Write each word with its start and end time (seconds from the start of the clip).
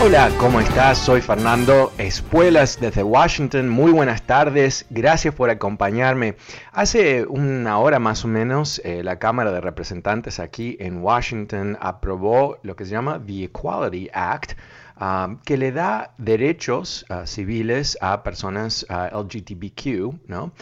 Hola, 0.00 0.30
¿cómo 0.38 0.60
estás? 0.60 0.96
Soy 0.96 1.20
Fernando 1.20 1.92
Espuelas 1.98 2.78
desde 2.80 3.02
Washington. 3.02 3.68
Muy 3.68 3.90
buenas 3.90 4.22
tardes. 4.22 4.86
Gracias 4.90 5.34
por 5.34 5.50
acompañarme. 5.50 6.36
Hace 6.70 7.26
una 7.26 7.80
hora 7.80 7.98
más 7.98 8.24
o 8.24 8.28
menos, 8.28 8.80
eh, 8.84 9.02
la 9.02 9.18
Cámara 9.18 9.50
de 9.50 9.60
Representantes 9.60 10.38
aquí 10.38 10.76
en 10.78 11.02
Washington 11.02 11.76
aprobó 11.80 12.58
lo 12.62 12.76
que 12.76 12.84
se 12.84 12.92
llama 12.92 13.20
The 13.26 13.44
Equality 13.44 14.08
Act, 14.12 14.52
ah, 14.98 15.36
que 15.44 15.56
le 15.56 15.72
da 15.72 16.14
derechos 16.18 17.06
ah, 17.08 17.26
civiles 17.26 17.96
a 18.00 18.22
personas 18.22 18.86
ah, 18.88 19.10
LGTBQ, 19.12 20.28
¿no? 20.28 20.52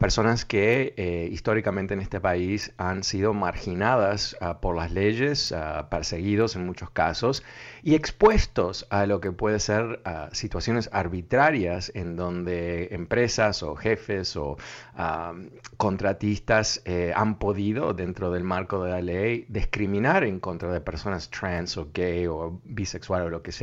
personas 0.00 0.44
que 0.44 0.92
eh, 0.98 1.28
históricamente 1.30 1.94
en 1.94 2.00
este 2.00 2.20
país 2.20 2.74
han 2.76 3.04
sido 3.04 3.32
marginadas 3.32 4.36
por 4.60 4.76
las 4.76 4.92
leyes, 4.92 5.54
perseguidos 5.88 6.56
en 6.56 6.66
muchos 6.66 6.90
casos 6.90 7.42
y 7.82 7.94
expuestos 7.94 8.86
a 8.90 9.06
lo 9.06 9.20
que 9.20 9.32
puede 9.32 9.60
ser 9.60 10.02
situaciones 10.32 10.90
arbitrarias 10.92 11.90
en 11.94 12.16
donde 12.16 12.88
empresas 12.90 13.62
o 13.62 13.74
jefes 13.76 14.36
o 14.36 14.58
contratistas 15.76 16.82
eh, 16.84 17.12
han 17.14 17.38
podido, 17.38 17.94
dentro 17.94 18.30
del 18.30 18.44
marco 18.44 18.84
de 18.84 18.90
la 18.90 19.00
ley, 19.00 19.46
discriminar 19.48 20.24
en 20.24 20.40
contra 20.40 20.72
de 20.72 20.80
personas 20.80 21.30
trans 21.30 21.76
o 21.76 21.88
gay 21.92 22.26
o 22.26 22.60
bisexual 22.64 23.22
o 23.22 23.30
lo 23.30 23.42
que 23.42 23.52
sea. 23.52 23.61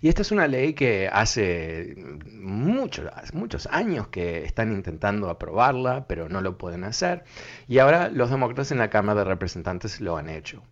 Y 0.00 0.08
esta 0.08 0.22
es 0.22 0.32
una 0.32 0.46
ley 0.46 0.74
que 0.74 1.08
hace 1.12 1.94
muchos, 2.32 3.06
muchos 3.32 3.66
años 3.66 4.08
que 4.08 4.44
están 4.44 4.72
intentando 4.72 5.28
aprobarla, 5.28 6.06
pero 6.06 6.28
no 6.28 6.40
lo 6.40 6.58
pueden 6.58 6.84
hacer. 6.84 7.24
Y 7.68 7.78
ahora 7.78 8.08
los 8.08 8.30
demócratas 8.30 8.72
en 8.72 8.78
la 8.78 8.90
Cámara 8.90 9.20
de 9.20 9.24
Representantes 9.26 10.00
lo 10.00 10.16
han 10.16 10.28
hecho. 10.28 10.62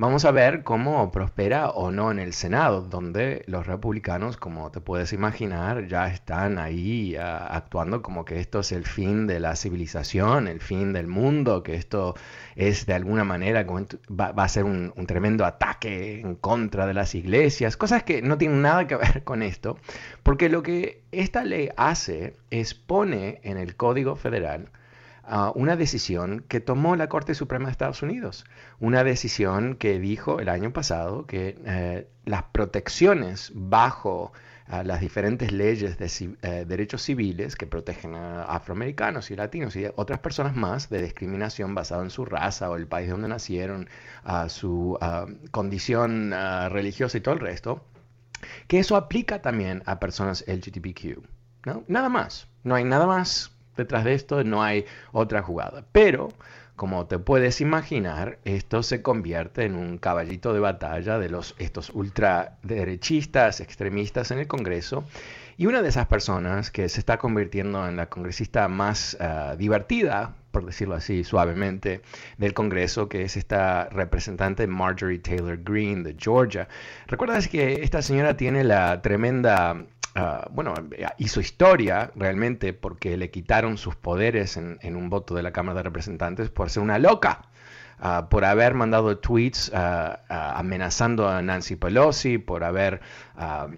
Vamos 0.00 0.24
a 0.24 0.30
ver 0.30 0.62
cómo 0.62 1.10
prospera 1.10 1.70
o 1.70 1.90
no 1.90 2.12
en 2.12 2.20
el 2.20 2.32
Senado, 2.32 2.82
donde 2.82 3.42
los 3.48 3.66
republicanos, 3.66 4.36
como 4.36 4.70
te 4.70 4.80
puedes 4.80 5.12
imaginar, 5.12 5.88
ya 5.88 6.06
están 6.06 6.58
ahí 6.60 7.16
ah, 7.16 7.48
actuando 7.50 8.00
como 8.00 8.24
que 8.24 8.38
esto 8.38 8.60
es 8.60 8.70
el 8.70 8.84
fin 8.86 9.26
de 9.26 9.40
la 9.40 9.56
civilización, 9.56 10.46
el 10.46 10.60
fin 10.60 10.92
del 10.92 11.08
mundo, 11.08 11.64
que 11.64 11.74
esto 11.74 12.14
es 12.54 12.86
de 12.86 12.94
alguna 12.94 13.24
manera, 13.24 13.66
va, 14.08 14.28
a 14.36 14.48
ser 14.48 14.66
un, 14.66 14.92
un, 14.94 15.06
tremendo 15.08 15.44
ataque 15.44 16.20
en 16.20 16.36
contra 16.36 16.86
de 16.86 16.94
las 16.94 17.16
iglesias, 17.16 17.76
cosas 17.76 18.04
que 18.04 18.22
no 18.22 18.38
tienen 18.38 18.62
nada 18.62 18.86
que 18.86 18.94
ver 18.94 19.24
con 19.24 19.42
esto, 19.42 19.78
porque 20.22 20.48
lo 20.48 20.62
que 20.62 21.02
esta 21.10 21.42
ley 21.42 21.70
hace 21.76 22.36
es 22.50 22.72
pone 22.72 23.40
en 23.42 23.56
el 23.56 23.74
Código 23.74 24.14
Federal 24.14 24.68
una 25.54 25.76
decisión 25.76 26.44
que 26.48 26.60
tomó 26.60 26.96
la 26.96 27.08
Corte 27.08 27.34
Suprema 27.34 27.66
de 27.66 27.72
Estados 27.72 28.02
Unidos, 28.02 28.44
una 28.80 29.04
decisión 29.04 29.76
que 29.76 29.98
dijo 29.98 30.40
el 30.40 30.48
año 30.48 30.72
pasado 30.72 31.26
que 31.26 31.56
eh, 31.64 32.08
las 32.24 32.44
protecciones 32.44 33.52
bajo 33.54 34.32
las 34.84 35.00
diferentes 35.00 35.50
leyes 35.50 35.96
de 35.96 36.36
eh, 36.42 36.66
derechos 36.66 37.00
civiles 37.00 37.56
que 37.56 37.66
protegen 37.66 38.14
a 38.14 38.42
afroamericanos 38.42 39.30
y 39.30 39.36
latinos 39.36 39.74
y 39.76 39.86
otras 39.96 40.18
personas 40.18 40.56
más 40.56 40.90
de 40.90 41.00
discriminación 41.00 41.74
basada 41.74 42.02
en 42.02 42.10
su 42.10 42.26
raza 42.26 42.68
o 42.68 42.76
el 42.76 42.86
país 42.86 43.08
donde 43.08 43.28
nacieron, 43.28 43.88
a 44.24 44.50
su 44.50 44.98
condición 45.52 46.32
religiosa 46.68 47.16
y 47.16 47.22
todo 47.22 47.32
el 47.32 47.40
resto, 47.40 47.82
que 48.66 48.78
eso 48.78 48.96
aplica 48.96 49.40
también 49.40 49.82
a 49.86 49.98
personas 49.98 50.44
LGBTQ. 50.46 51.22
¿no? 51.64 51.84
Nada 51.88 52.10
más, 52.10 52.46
no 52.62 52.74
hay 52.74 52.84
nada 52.84 53.06
más 53.06 53.57
detrás 53.78 54.04
de 54.04 54.12
esto, 54.12 54.44
no 54.44 54.62
hay 54.62 54.84
otra 55.12 55.42
jugada. 55.42 55.84
Pero, 55.92 56.28
como 56.76 57.06
te 57.06 57.18
puedes 57.18 57.62
imaginar, 57.62 58.38
esto 58.44 58.82
se 58.82 59.00
convierte 59.00 59.64
en 59.64 59.74
un 59.74 59.96
caballito 59.96 60.52
de 60.52 60.60
batalla 60.60 61.18
de 61.18 61.30
los, 61.30 61.54
estos 61.58 61.90
ultraderechistas, 61.90 63.60
extremistas 63.60 64.30
en 64.30 64.40
el 64.40 64.46
Congreso. 64.46 65.04
Y 65.56 65.66
una 65.66 65.82
de 65.82 65.88
esas 65.88 66.06
personas 66.06 66.70
que 66.70 66.88
se 66.88 67.00
está 67.00 67.18
convirtiendo 67.18 67.88
en 67.88 67.96
la 67.96 68.06
congresista 68.06 68.68
más 68.68 69.16
ah, 69.18 69.56
divertida, 69.58 70.34
por 70.52 70.64
decirlo 70.64 70.94
así 70.94 71.24
suavemente, 71.24 72.00
del 72.36 72.54
Congreso, 72.54 73.08
que 73.08 73.22
es 73.22 73.36
esta 73.36 73.88
representante 73.88 74.68
Marjorie 74.68 75.18
Taylor 75.18 75.58
Greene 75.60 76.04
de 76.04 76.16
Georgia. 76.16 76.68
¿Recuerdas 77.08 77.48
que 77.48 77.82
esta 77.82 78.02
señora 78.02 78.36
tiene 78.36 78.62
la 78.62 79.02
tremenda 79.02 79.84
Ah, 80.20 80.48
bueno, 80.50 80.74
hizo 81.18 81.40
historia 81.40 82.10
realmente 82.16 82.72
porque 82.72 83.16
le 83.16 83.30
quitaron 83.30 83.78
sus 83.78 83.94
poderes 83.94 84.56
en, 84.56 84.96
un 84.96 85.10
voto 85.10 85.32
de 85.36 85.44
la 85.44 85.52
Cámara 85.52 85.76
de 85.76 85.82
Representantes 85.84 86.50
por 86.50 86.70
ser 86.70 86.82
una 86.82 86.98
loca. 86.98 87.42
Ah, 88.00 88.26
por 88.28 88.44
haber 88.44 88.74
mandado 88.74 89.18
tweets 89.18 89.70
ah, 89.72 90.54
amenazando 90.56 91.28
a 91.28 91.40
Nancy 91.40 91.76
Pelosi, 91.76 92.38
por 92.38 92.64
haber 92.64 93.00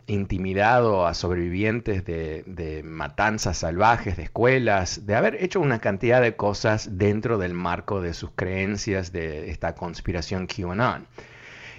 intimidado 0.06 1.06
a 1.06 1.12
sobrevivientes 1.12 2.06
de, 2.06 2.42
de, 2.46 2.82
matanzas 2.84 3.58
salvajes 3.58 4.16
de 4.16 4.22
escuelas, 4.22 5.04
de 5.04 5.16
haber 5.16 5.42
hecho 5.44 5.60
una 5.60 5.78
cantidad 5.78 6.22
de 6.22 6.36
cosas 6.36 6.96
dentro 6.96 7.36
del 7.36 7.52
marco 7.52 8.00
de 8.00 8.14
sus 8.14 8.30
creencias 8.30 9.12
de 9.12 9.50
esta 9.50 9.74
conspiración 9.74 10.46
QAnon. 10.46 11.06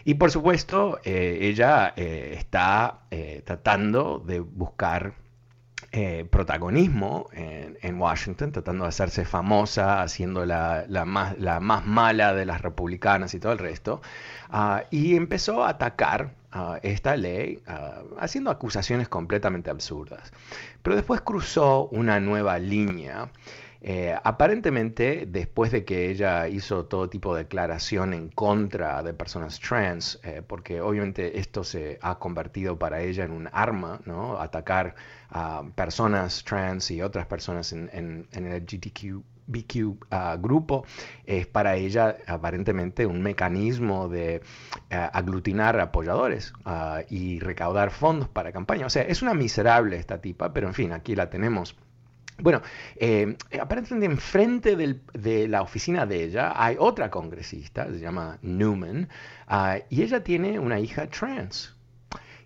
Y 0.03 0.15
por 0.15 0.31
supuesto, 0.31 0.99
eh, 1.03 1.39
ella 1.41 1.93
eh, 1.95 2.35
está 2.37 3.01
eh, 3.11 3.41
tratando 3.45 4.19
de 4.19 4.39
buscar 4.39 5.13
protagonismo 6.29 7.27
en, 7.33 7.99
Washington, 7.99 8.53
tratando 8.53 8.85
de 8.85 8.89
hacerse 8.89 9.25
famosa, 9.25 10.01
haciendo 10.01 10.45
la, 10.45 10.85
más, 11.05 11.37
la, 11.37 11.59
más, 11.59 11.85
mala 11.85 12.33
de 12.33 12.45
las 12.45 12.61
republicanas 12.61 13.33
y 13.33 13.41
todo 13.41 13.51
el 13.51 13.57
resto. 13.57 14.01
Ah, 14.49 14.83
y 14.89 15.15
empezó 15.15 15.63
a 15.63 15.69
atacar 15.69 16.33
ah, 16.51 16.79
esta 16.81 17.17
ley, 17.17 17.61
ah, 17.67 18.03
haciendo 18.19 18.51
acusaciones 18.51 19.09
completamente 19.09 19.69
absurdas. 19.69 20.31
Pero 20.81 20.95
después 20.95 21.21
cruzó 21.21 21.87
una 21.87 22.21
nueva 22.21 22.57
línea 22.59 23.29
eh, 23.83 24.15
aparentemente, 24.23 25.25
después 25.27 25.71
de 25.71 25.83
que 25.85 26.11
ella 26.11 26.47
hizo 26.47 26.85
todo 26.85 27.09
tipo 27.09 27.33
de 27.33 27.43
declaración 27.43 28.13
en 28.13 28.29
contra 28.29 29.01
de 29.01 29.15
personas 29.15 29.59
trans, 29.59 30.19
eh, 30.23 30.43
porque 30.45 30.81
obviamente 30.81 31.39
esto 31.39 31.63
se 31.63 31.97
ha 32.01 32.19
convertido 32.19 32.77
para 32.77 33.01
ella 33.01 33.25
en 33.25 33.31
un 33.31 33.49
arma, 33.51 33.99
¿no? 34.05 34.39
Atacar 34.39 34.93
a 35.31 35.63
personas 35.73 36.43
trans 36.43 36.91
y 36.91 37.01
otras 37.01 37.25
personas 37.25 37.73
en, 37.73 37.89
el 38.31 38.63
LGBTQ 38.63 40.05
ah, 40.11 40.37
grupo 40.39 40.85
es 41.25 41.47
para 41.47 41.75
ella 41.75 42.17
aparentemente 42.27 43.07
un 43.07 43.23
mecanismo 43.23 44.09
de 44.09 44.43
ah, 44.91 45.09
aglutinar 45.11 45.79
apoyadores 45.79 46.53
ah, 46.65 47.01
y 47.09 47.39
recaudar 47.39 47.89
fondos 47.89 48.29
para 48.29 48.51
campaña. 48.51 48.85
O 48.85 48.89
sea, 48.91 49.01
es 49.01 49.23
una 49.23 49.33
miserable 49.33 49.97
esta 49.97 50.21
tipa, 50.21 50.53
pero 50.53 50.67
en 50.67 50.75
fin, 50.75 50.91
aquí 50.91 51.15
la 51.15 51.31
tenemos 51.31 51.75
Bueno, 52.41 52.61
eh, 52.95 53.37
aparentemente 53.59 54.07
enfrente 54.07 54.75
de 54.75 55.47
la 55.47 55.61
oficina 55.61 56.07
de 56.07 56.23
ella 56.23 56.53
hay 56.55 56.75
otra 56.79 57.11
congresista, 57.11 57.85
se 57.85 57.99
llama 57.99 58.39
Newman, 58.41 59.09
ah, 59.47 59.77
y 59.89 60.01
ella 60.01 60.23
tiene 60.23 60.57
una 60.59 60.79
hija 60.79 61.07
trans. 61.07 61.75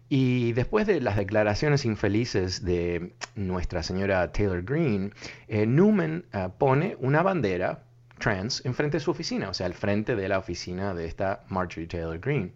Y 0.09 0.51
después 0.53 0.85
de 0.85 1.01
las 1.01 1.15
declaraciones 1.15 1.85
infelices 1.85 2.63
de 2.63 3.15
nuestra 3.35 3.81
señora 3.83 4.31
Taylor 4.31 4.63
Greene, 4.63 5.11
eh, 5.47 5.65
Newman 5.65 6.25
ah, 6.33 6.49
pone 6.57 6.97
una 6.99 7.23
bandera 7.23 7.83
trans 8.19 8.63
enfrente 8.65 8.97
de 8.97 9.01
su 9.01 9.11
oficina, 9.11 9.49
o 9.49 9.53
sea, 9.53 9.65
al 9.65 9.73
frente 9.73 10.15
de 10.15 10.27
la 10.27 10.39
oficina 10.39 10.93
de 10.93 11.05
esta 11.05 11.43
Marjorie 11.47 11.87
Taylor 11.87 12.19
Greene. 12.19 12.51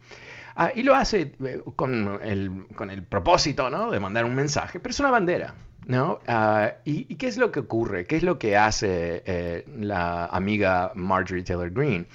Ah, 0.61 0.73
y 0.75 0.83
lo 0.83 0.93
hace 0.93 1.31
eh, 1.41 1.61
con 1.77 2.19
el, 2.21 2.67
con 2.75 2.89
el 2.89 3.03
propósito 3.03 3.69
¿no? 3.69 3.91
de 3.91 3.99
mandar 4.01 4.25
un 4.25 4.35
mensaje, 4.35 4.81
pero 4.81 4.91
es 4.91 4.99
una 4.99 5.09
bandera. 5.09 5.55
¿no? 5.87 6.19
Ah, 6.27 6.73
¿y, 6.83 7.15
qué 7.15 7.27
es 7.27 7.37
lo 7.37 7.49
que 7.49 7.61
ocurre? 7.61 8.05
¿Qué 8.05 8.17
es 8.17 8.23
lo 8.23 8.37
que 8.37 8.57
hace 8.57 9.23
eh, 9.25 9.65
la 9.79 10.25
amiga 10.25 10.91
Marjorie 10.95 11.43
Taylor 11.43 11.71
Greene? 11.71 12.07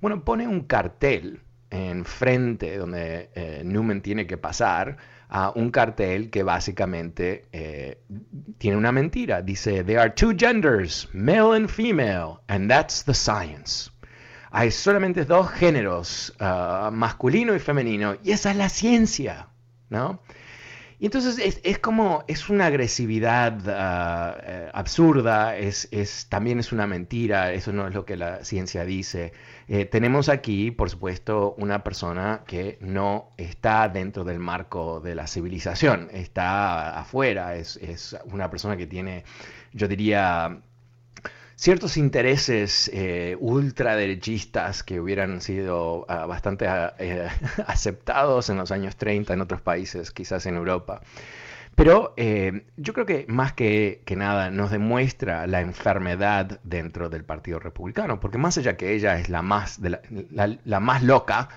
Bueno, 0.00 0.24
pone 0.24 0.48
un 0.48 0.62
cartel 0.62 1.40
enfrente 1.70 2.76
donde 2.76 3.30
eh, 3.36 3.62
Newman 3.64 4.00
tiene 4.00 4.26
que 4.26 4.36
pasar 4.36 4.96
a 5.28 5.52
un 5.54 5.70
cartel 5.70 6.28
que 6.28 6.42
básicamente 6.42 7.46
eh, 7.52 7.98
tiene 8.58 8.76
una 8.76 8.90
mentira. 8.90 9.42
Dice, 9.42 9.84
there 9.84 10.00
are 10.00 10.10
two 10.10 10.34
genders, 10.36 11.08
male 11.12 11.54
and 11.54 11.70
female, 11.70 12.40
and 12.48 12.68
that's 12.68 13.04
the 13.04 13.14
science. 13.14 13.91
Hay 14.54 14.70
solamente 14.70 15.24
dos 15.24 15.50
géneros, 15.50 16.34
ah, 16.38 16.90
masculino 16.92 17.54
y 17.54 17.58
femenino, 17.58 18.16
y 18.22 18.32
esa 18.32 18.50
es 18.50 18.56
la 18.56 18.68
ciencia, 18.68 19.48
¿no? 19.88 20.20
Y 20.98 21.06
entonces 21.06 21.60
es, 21.64 21.78
como, 21.78 22.22
es 22.28 22.48
una 22.50 22.66
agresividad 22.66 23.58
ah, 23.66 24.36
eh, 24.44 24.70
absurda, 24.74 25.56
es, 25.56 25.88
también 26.28 26.60
es 26.60 26.70
una 26.70 26.86
mentira, 26.86 27.52
eso 27.54 27.72
no 27.72 27.88
es 27.88 27.94
lo 27.94 28.04
que 28.04 28.16
la 28.16 28.44
ciencia 28.44 28.84
dice. 28.84 29.32
Eh, 29.68 29.86
tenemos 29.86 30.28
aquí, 30.28 30.70
por 30.70 30.90
supuesto, 30.90 31.54
una 31.56 31.82
persona 31.82 32.44
que 32.46 32.78
no 32.80 33.30
está 33.38 33.88
dentro 33.88 34.22
del 34.22 34.38
marco 34.38 35.00
de 35.00 35.14
la 35.14 35.26
civilización, 35.26 36.08
está 36.12 37.00
afuera, 37.00 37.56
es, 37.56 37.78
es 37.78 38.16
una 38.26 38.50
persona 38.50 38.76
que 38.76 38.86
tiene, 38.86 39.24
yo 39.72 39.88
diría, 39.88 40.60
ciertos 41.62 41.96
intereses 41.96 42.90
eh, 42.92 43.36
ultraderechistas 43.38 44.82
que 44.82 44.98
hubieran 44.98 45.40
sido 45.40 46.04
ah, 46.08 46.26
bastante 46.26 46.66
ah, 46.66 46.96
eh, 46.98 47.28
aceptados 47.68 48.50
en 48.50 48.56
los 48.56 48.72
años 48.72 48.96
30 48.96 49.32
en 49.32 49.40
otros 49.40 49.60
países, 49.60 50.10
quizás 50.10 50.44
en 50.46 50.56
Europa. 50.56 51.02
Pero 51.76 52.14
eh, 52.16 52.66
yo 52.76 52.92
creo 52.92 53.06
que 53.06 53.26
más 53.28 53.52
que, 53.52 54.02
nada 54.16 54.50
nos 54.50 54.72
demuestra 54.72 55.46
la 55.46 55.60
enfermedad 55.60 56.58
dentro 56.64 57.08
del 57.08 57.22
Partido 57.24 57.60
Republicano, 57.60 58.18
porque 58.18 58.38
más 58.38 58.58
allá 58.58 58.76
que 58.76 58.92
ella 58.94 59.20
es 59.20 59.28
la 59.28 59.42
más, 59.42 59.78
la, 59.78 60.80
más 60.80 61.04
loca, 61.04 61.48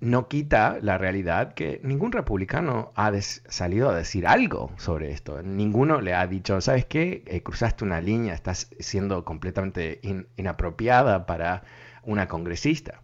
no 0.00 0.28
quita 0.28 0.78
la 0.82 0.98
realidad 0.98 1.54
que 1.54 1.80
ningún 1.82 2.12
republicano 2.12 2.92
ha 2.96 3.10
salido 3.20 3.90
a 3.90 3.96
decir 3.96 4.26
algo 4.26 4.72
sobre 4.76 5.10
esto. 5.10 5.42
Ninguno 5.42 6.00
le 6.00 6.14
ha 6.14 6.26
dicho, 6.26 6.60
¿sabes 6.60 6.84
qué? 6.84 7.22
Eh, 7.26 7.42
cruzaste 7.42 7.84
una 7.84 8.00
línea, 8.00 8.34
estás 8.34 8.70
siendo 8.78 9.24
completamente 9.24 10.00
inapropiada 10.36 11.26
para 11.26 11.62
una 12.02 12.28
congresista. 12.28 13.00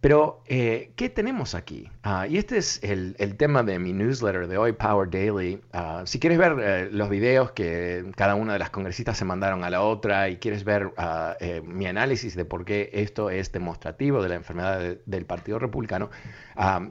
Pero, 0.00 0.44
eh, 0.46 0.92
¿qué 0.94 1.08
tenemos 1.08 1.56
aquí? 1.56 1.90
Ah, 2.04 2.28
y 2.28 2.38
este 2.38 2.56
es 2.56 2.80
el, 2.84 3.16
tema 3.36 3.64
de 3.64 3.80
mi 3.80 3.92
newsletter 3.92 4.46
de 4.46 4.56
hoy, 4.56 4.70
Power 4.72 5.10
Daily. 5.10 5.60
Ah, 5.72 6.02
si 6.06 6.20
quieres 6.20 6.38
ver 6.38 6.56
eh, 6.60 6.88
los 6.92 7.10
videos 7.10 7.50
que 7.50 8.08
cada 8.14 8.36
una 8.36 8.52
de 8.52 8.60
las 8.60 8.70
congresistas 8.70 9.18
se 9.18 9.24
mandaron 9.24 9.64
a 9.64 9.70
la 9.70 9.82
otra 9.82 10.28
y 10.28 10.36
quieres 10.36 10.62
ver 10.62 10.92
ah, 10.98 11.36
eh, 11.40 11.62
mi 11.64 11.86
análisis 11.86 12.36
de 12.36 12.44
por 12.44 12.64
qué 12.64 12.90
esto 12.92 13.28
es 13.28 13.50
demostrativo 13.50 14.22
de 14.22 14.28
la 14.28 14.36
enfermedad 14.36 14.98
del 15.04 15.26
Partido 15.26 15.58
Republicano, 15.58 16.10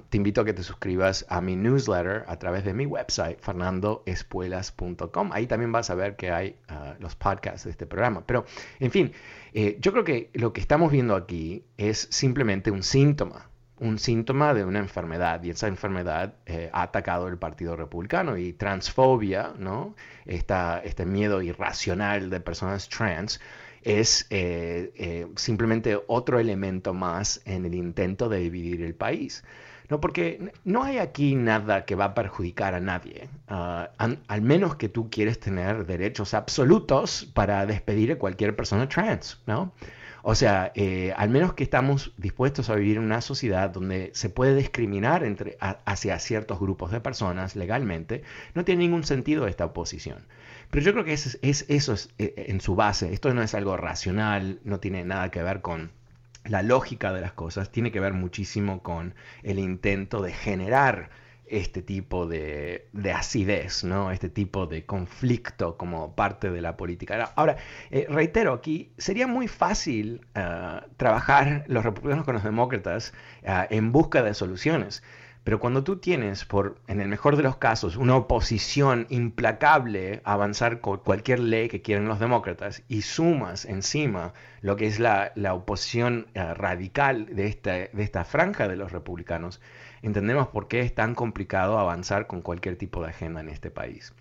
te 0.09 0.17
invito 0.17 0.41
a 0.41 0.45
que 0.45 0.53
te 0.53 0.63
suscribas 0.63 1.25
a 1.29 1.39
mi 1.39 1.55
newsletter 1.55 2.25
a 2.27 2.37
través 2.39 2.65
de 2.65 2.73
mi 2.73 2.85
website, 2.85 3.39
fernandoespuelas.com. 3.39 5.29
Ahí 5.31 5.47
también 5.47 5.71
vas 5.71 5.89
a 5.89 5.95
ver 5.95 6.15
que 6.15 6.31
hay 6.31 6.57
los 6.99 7.15
podcasts 7.15 7.65
de 7.65 7.71
este 7.71 7.85
programa. 7.85 8.23
Pero, 8.25 8.45
en 8.79 8.91
fin, 8.91 9.11
eh, 9.53 9.77
yo 9.79 9.91
creo 9.91 10.03
que 10.03 10.29
lo 10.33 10.53
que 10.53 10.61
estamos 10.61 10.91
viendo 10.91 11.15
aquí 11.15 11.63
es 11.77 12.07
simplemente 12.11 12.71
un 12.71 12.83
síntoma, 12.83 13.49
un 13.79 13.99
síntoma 13.99 14.53
de 14.53 14.65
una 14.65 14.79
enfermedad 14.79 15.43
y 15.43 15.51
esa 15.51 15.67
enfermedad 15.67 16.35
eh, 16.45 16.69
ha 16.73 16.83
atacado 16.83 17.27
el 17.27 17.37
Partido 17.37 17.75
Republicano 17.75 18.37
y 18.37 18.53
transfobia, 18.53 19.53
¿no? 19.57 19.95
este 20.25 21.05
miedo 21.05 21.41
irracional 21.41 22.29
de 22.29 22.39
personas 22.39 22.89
trans 22.89 23.39
es 23.83 24.25
eh, 24.31 25.27
simplemente 25.35 25.97
otro 26.07 26.39
elemento 26.39 26.93
más 26.93 27.41
en 27.45 27.65
el 27.65 27.75
intento 27.75 28.27
de 28.27 28.39
dividir 28.39 28.81
el 28.81 28.95
país. 28.95 29.43
No, 29.89 30.01
porque 30.01 30.51
no 30.65 30.83
hay 30.83 30.97
aquí 30.97 31.35
nada 31.35 31.85
que 31.85 31.95
va 31.95 32.05
a 32.05 32.13
perjudicar 32.13 32.73
a 32.73 32.81
nadie, 32.81 33.29
ah, 33.47 33.89
al 33.97 34.41
menos 34.41 34.75
que 34.75 34.89
tú 34.89 35.09
quieres 35.09 35.39
tener 35.39 35.85
derechos 35.85 36.33
absolutos 36.33 37.25
para 37.33 37.65
despedir 37.65 38.11
a 38.11 38.17
cualquier 38.17 38.55
persona 38.55 38.89
trans, 38.89 39.41
¿no? 39.47 39.71
O 40.29 40.35
sea, 40.35 40.73
eh, 40.75 41.13
al 41.15 41.29
menos 41.29 41.53
que 41.53 41.63
estamos 41.63 42.11
dispuestos 42.17 42.69
a 42.69 42.75
vivir 42.75 42.97
en 42.97 43.03
una 43.03 43.21
sociedad 43.21 43.69
donde 43.69 44.11
se 44.13 44.29
puede 44.29 44.55
discriminar 44.55 45.23
entre, 45.23 45.57
hacia 45.59 46.19
ciertos 46.19 46.59
grupos 46.59 46.91
de 46.91 46.99
personas 46.99 47.55
legalmente, 47.55 48.23
no 48.53 48.65
tiene 48.65 48.83
ningún 48.83 49.05
sentido 49.05 49.47
esta 49.47 49.63
oposición. 49.63 50.25
Pero 50.69 50.83
yo 50.83 50.91
creo 50.91 51.05
que 51.05 51.13
es, 51.13 51.39
eso 51.41 51.93
es 51.93 52.09
eh, 52.17 52.33
en 52.49 52.59
su 52.59 52.75
base. 52.75 53.13
Esto 53.13 53.33
no 53.33 53.41
es 53.41 53.55
algo 53.55 53.77
racional, 53.77 54.59
no 54.65 54.81
tiene 54.81 55.05
nada 55.05 55.31
que 55.31 55.41
ver 55.41 55.61
con 55.61 55.91
la 56.47 56.63
lógica 56.63 57.13
de 57.13 57.21
las 57.21 57.33
cosas 57.33 57.71
tiene 57.71 57.91
que 57.91 57.99
ver 57.99 58.13
muchísimo 58.13 58.81
con 58.83 59.15
el 59.43 59.59
intento 59.59 60.21
de 60.21 60.33
generar 60.33 61.09
este 61.49 61.81
tipo 61.81 62.27
de, 62.27 62.87
acidez, 63.15 63.83
¿no? 63.83 64.11
este 64.11 64.29
tipo 64.29 64.67
de 64.67 64.85
conflicto 64.85 65.77
como 65.77 66.13
parte 66.15 66.51
de 66.51 66.61
la 66.61 66.77
política. 66.77 67.31
Ahora, 67.35 67.57
eh, 67.89 68.05
reitero, 68.09 68.53
aquí 68.53 68.91
sería 68.97 69.27
muy 69.27 69.47
fácil 69.47 70.25
ah, 70.35 70.85
trabajar 70.97 71.63
los 71.67 71.83
republicanos 71.85 72.25
con 72.25 72.35
los 72.35 72.43
demócratas 72.43 73.13
ah, 73.45 73.65
en 73.69 73.91
busca 73.91 74.23
de 74.23 74.33
soluciones. 74.33 75.03
Pero 75.47 75.61
cuando 75.61 75.81
tú 75.81 75.95
tienes, 75.95 76.43
por, 76.43 76.75
en 76.87 76.99
el 76.99 77.07
mejor 77.07 77.37
de 77.37 77.43
los 77.43 77.55
casos, 77.55 77.95
una 77.95 78.17
oposición 78.17 79.07
implacable 79.09 80.19
a 80.25 80.33
avanzar 80.33 80.81
con 80.81 80.97
cualquier 80.97 81.39
ley 81.39 81.69
que 81.69 81.81
quieren 81.81 82.09
los 82.09 82.19
demócratas 82.19 82.83
y 82.89 83.03
sumas 83.03 83.63
encima 83.63 84.33
lo 84.59 84.75
que 84.75 84.87
es 84.87 84.99
la, 84.99 85.31
oposición 85.53 86.27
eh, 86.33 86.53
radical 86.53 87.33
de 87.33 87.47
esta, 87.47 87.71
de 87.71 88.03
esta 88.03 88.25
franja 88.25 88.67
de 88.67 88.75
los 88.75 88.91
republicanos, 88.91 89.61
entendemos 90.01 90.49
por 90.49 90.67
qué 90.67 90.81
es 90.81 90.93
tan 90.93 91.15
complicado 91.15 91.79
avanzar 91.79 92.27
con 92.27 92.41
cualquier 92.41 92.75
tipo 92.75 93.01
de 93.01 93.11
agenda 93.11 93.39
en 93.39 93.47
este 93.47 93.71
país. 93.71 94.13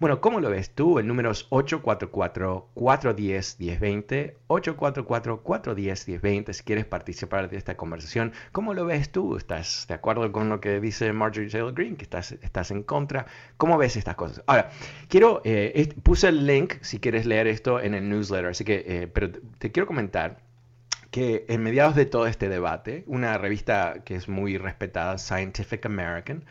Bueno, 0.00 0.20
¿cómo 0.20 0.40
lo 0.40 0.50
ves 0.50 0.70
tú? 0.70 0.98
El 0.98 1.06
número 1.06 1.30
es 1.30 1.48
844-410-1020, 1.50 4.34
844-410-1020 4.48 6.52
si 6.52 6.64
quieres 6.64 6.84
participar 6.84 7.48
de 7.48 7.56
esta 7.56 7.76
conversación. 7.76 8.32
¿Cómo 8.50 8.74
lo 8.74 8.86
ves 8.86 9.12
tú? 9.12 9.36
¿Estás 9.36 9.86
de 9.86 9.94
acuerdo 9.94 10.32
con 10.32 10.48
lo 10.48 10.60
que 10.60 10.80
dice 10.80 11.12
Marjorie 11.12 11.48
Taylor 11.48 11.72
Greene? 11.72 11.96
¿Que 11.96 12.02
estás, 12.02 12.32
estás 12.32 12.72
en 12.72 12.82
contra? 12.82 13.26
¿Cómo 13.56 13.78
ves 13.78 13.96
estas 13.96 14.16
cosas? 14.16 14.42
Ahora, 14.46 14.70
quiero, 15.08 15.42
eh, 15.44 15.94
puse 16.02 16.26
el 16.28 16.44
link 16.44 16.74
si 16.80 16.98
quieres 16.98 17.24
leer 17.24 17.46
esto 17.46 17.80
en 17.80 17.94
el 17.94 18.08
newsletter, 18.08 18.46
así 18.46 18.64
que, 18.64 18.84
eh, 18.86 19.06
pero 19.06 19.30
te 19.58 19.70
quiero 19.70 19.86
comentar 19.86 20.38
que 21.12 21.44
en 21.48 21.62
mediados 21.62 21.94
de 21.94 22.06
todo 22.06 22.26
este 22.26 22.48
debate, 22.48 23.04
una 23.06 23.38
revista 23.38 24.02
que 24.04 24.16
es 24.16 24.28
muy 24.28 24.58
respetada, 24.58 25.18
Scientific 25.18 25.86
American, 25.86 26.44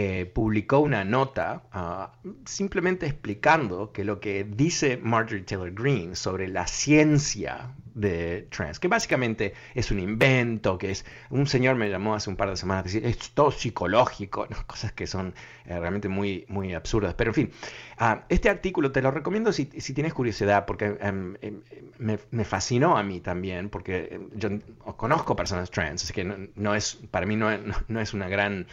eh, 0.00 0.26
publicó 0.26 0.78
una 0.78 1.02
nota 1.02 1.64
ah, 1.72 2.12
simplemente 2.44 3.04
explicando 3.06 3.90
que 3.90 4.04
lo 4.04 4.20
que 4.20 4.44
dice 4.44 4.96
Marjorie 4.96 5.42
Taylor 5.42 5.74
Greene 5.74 6.14
sobre 6.14 6.46
la 6.46 6.68
ciencia 6.68 7.74
de 7.98 8.46
trans, 8.50 8.78
que 8.78 8.88
básicamente 8.88 9.54
es 9.74 9.90
un 9.90 9.98
invento, 9.98 10.78
que 10.78 10.90
es, 10.90 11.04
un 11.30 11.46
señor 11.46 11.76
me 11.76 11.90
llamó 11.90 12.14
hace 12.14 12.30
un 12.30 12.36
par 12.36 12.50
de 12.50 12.56
semanas, 12.56 12.84
decir, 12.84 13.04
es 13.04 13.30
todo 13.30 13.50
psicológico, 13.50 14.46
cosas 14.66 14.92
que 14.92 15.06
son 15.06 15.34
eh, 15.66 15.78
realmente 15.78 16.08
muy, 16.08 16.44
muy 16.48 16.74
absurdas. 16.74 17.14
Pero 17.14 17.30
en 17.30 17.34
fin, 17.34 17.50
ah, 17.98 18.24
este 18.28 18.48
artículo 18.48 18.92
te 18.92 19.02
lo 19.02 19.10
recomiendo 19.10 19.52
si, 19.52 19.66
tienes 19.66 20.14
curiosidad, 20.14 20.66
porque 20.66 20.96
em, 21.00 21.36
em, 21.40 21.60
me, 21.98 22.44
fascinó 22.44 22.96
a 22.96 23.02
mí 23.02 23.20
también, 23.20 23.68
porque 23.68 24.20
yo 24.34 24.50
conozco 24.96 25.36
personas 25.36 25.70
trans, 25.70 26.04
así 26.04 26.12
que 26.12 26.50
no, 26.54 26.74
es, 26.74 26.96
para 27.10 27.26
mí 27.26 27.36
no, 27.36 27.50
no 27.88 28.00
es 28.00 28.14
una 28.14 28.28
gran 28.28 28.66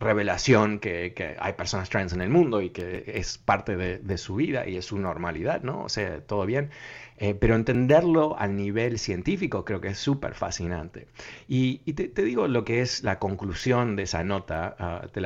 revelación 0.00 0.78
que, 0.78 1.36
hay 1.38 1.52
personas 1.52 1.88
trans 1.88 2.12
en 2.12 2.20
el 2.20 2.30
mundo 2.30 2.60
y 2.60 2.70
que 2.70 3.04
es 3.06 3.38
parte 3.38 3.76
de, 3.76 4.18
su 4.18 4.36
vida 4.36 4.66
y 4.66 4.76
es 4.76 4.86
su 4.86 4.98
normalidad, 4.98 5.62
¿no? 5.62 5.82
O 5.82 5.88
sea, 5.88 6.20
todo 6.20 6.46
bien. 6.46 6.70
Eh, 7.16 7.34
pero 7.34 7.54
entenderlo 7.54 8.36
al 8.38 8.56
nivel 8.56 8.98
científico 8.98 9.64
creo 9.64 9.80
que 9.80 9.88
es 9.88 9.98
súper 9.98 10.34
fascinante. 10.34 11.06
Y, 11.46 11.78
te, 11.92 12.08
digo 12.22 12.48
lo 12.48 12.64
que 12.64 12.80
es 12.80 13.04
la 13.04 13.18
conclusión 13.18 13.94
de 13.94 14.02
esa 14.02 14.24
nota, 14.24 14.74
ah, 14.78 15.06
te. 15.12 15.20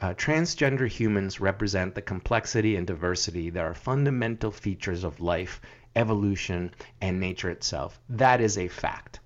Ah, 0.00 0.14
Transgender 0.14 0.90
humans 0.90 1.38
represent 1.38 1.94
the 1.94 2.02
complexity 2.02 2.76
and 2.76 2.86
diversity 2.86 3.50
that 3.50 3.64
are 3.64 3.74
fundamental 3.74 4.50
features 4.50 5.04
of 5.04 5.20
life, 5.20 5.60
evolution, 5.94 6.72
and 7.00 7.20
nature 7.20 7.50
itself. 7.50 8.00
That 8.08 8.40
is 8.40 8.56
a 8.56 8.68
fact. 8.68 9.18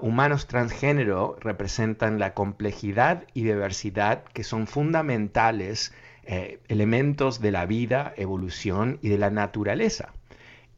humanos 0.00 0.46
transgénero 0.46 1.36
representan 1.40 2.18
la 2.18 2.32
complejidad 2.34 3.24
y 3.34 3.42
diversidad 3.42 4.22
que 4.32 4.44
son 4.44 4.66
fundamentales 4.66 5.92
eh, 6.26 6.60
elementos 6.68 7.40
de 7.40 7.50
la 7.50 7.66
vida, 7.66 8.14
evolución 8.16 8.98
y 9.02 9.08
de 9.08 9.18
la 9.18 9.30
naturaleza. 9.30 10.12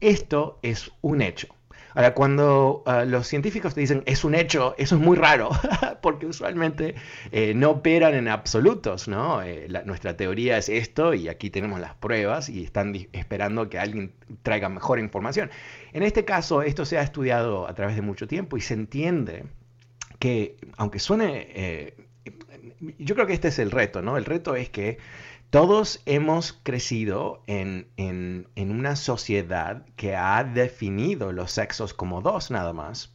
Esto 0.00 0.58
es 0.62 0.90
un 1.00 1.22
hecho. 1.22 1.48
Ahora, 1.96 2.12
cuando 2.12 2.82
ah, 2.84 3.06
los 3.06 3.26
científicos 3.26 3.74
te 3.74 3.80
dicen 3.80 4.02
es 4.04 4.22
un 4.22 4.34
hecho, 4.34 4.74
eso 4.76 4.96
es 4.96 5.00
muy 5.00 5.16
raro, 5.16 5.48
porque 6.02 6.26
usualmente 6.26 6.94
eh, 7.32 7.54
no 7.54 7.70
operan 7.70 8.14
en 8.14 8.28
absolutos, 8.28 9.08
¿no? 9.08 9.42
Eh, 9.42 9.66
nuestra 9.86 10.14
teoría 10.14 10.58
es 10.58 10.68
esto 10.68 11.14
y 11.14 11.28
aquí 11.28 11.48
tenemos 11.48 11.80
las 11.80 11.94
pruebas 11.94 12.50
y 12.50 12.64
están 12.64 12.94
esperando 13.12 13.70
que 13.70 13.78
alguien 13.78 14.12
traiga 14.42 14.68
mejor 14.68 14.98
información. 14.98 15.50
En 15.94 16.02
este 16.02 16.26
caso, 16.26 16.60
esto 16.60 16.84
se 16.84 16.98
ha 16.98 17.02
estudiado 17.02 17.66
a 17.66 17.72
través 17.72 17.96
de 17.96 18.02
mucho 18.02 18.28
tiempo 18.28 18.58
y 18.58 18.60
se 18.60 18.74
entiende 18.74 19.46
que, 20.18 20.56
aunque 20.76 20.98
suene... 20.98 21.46
Eh, 21.54 21.94
yo 22.98 23.14
creo 23.14 23.26
que 23.26 23.32
este 23.32 23.48
es 23.48 23.58
el 23.58 23.70
reto, 23.70 24.02
¿no? 24.02 24.18
El 24.18 24.26
reto 24.26 24.54
es 24.54 24.68
que 24.68 24.98
todos 25.50 26.02
hemos 26.06 26.52
crecido 26.52 27.42
en, 27.46 27.86
una 28.56 28.96
sociedad 28.96 29.86
que 29.96 30.16
ha 30.16 30.42
definido 30.44 31.32
los 31.32 31.52
sexos 31.52 31.94
como 31.94 32.20
dos 32.20 32.50
nada 32.50 32.72
más, 32.72 33.14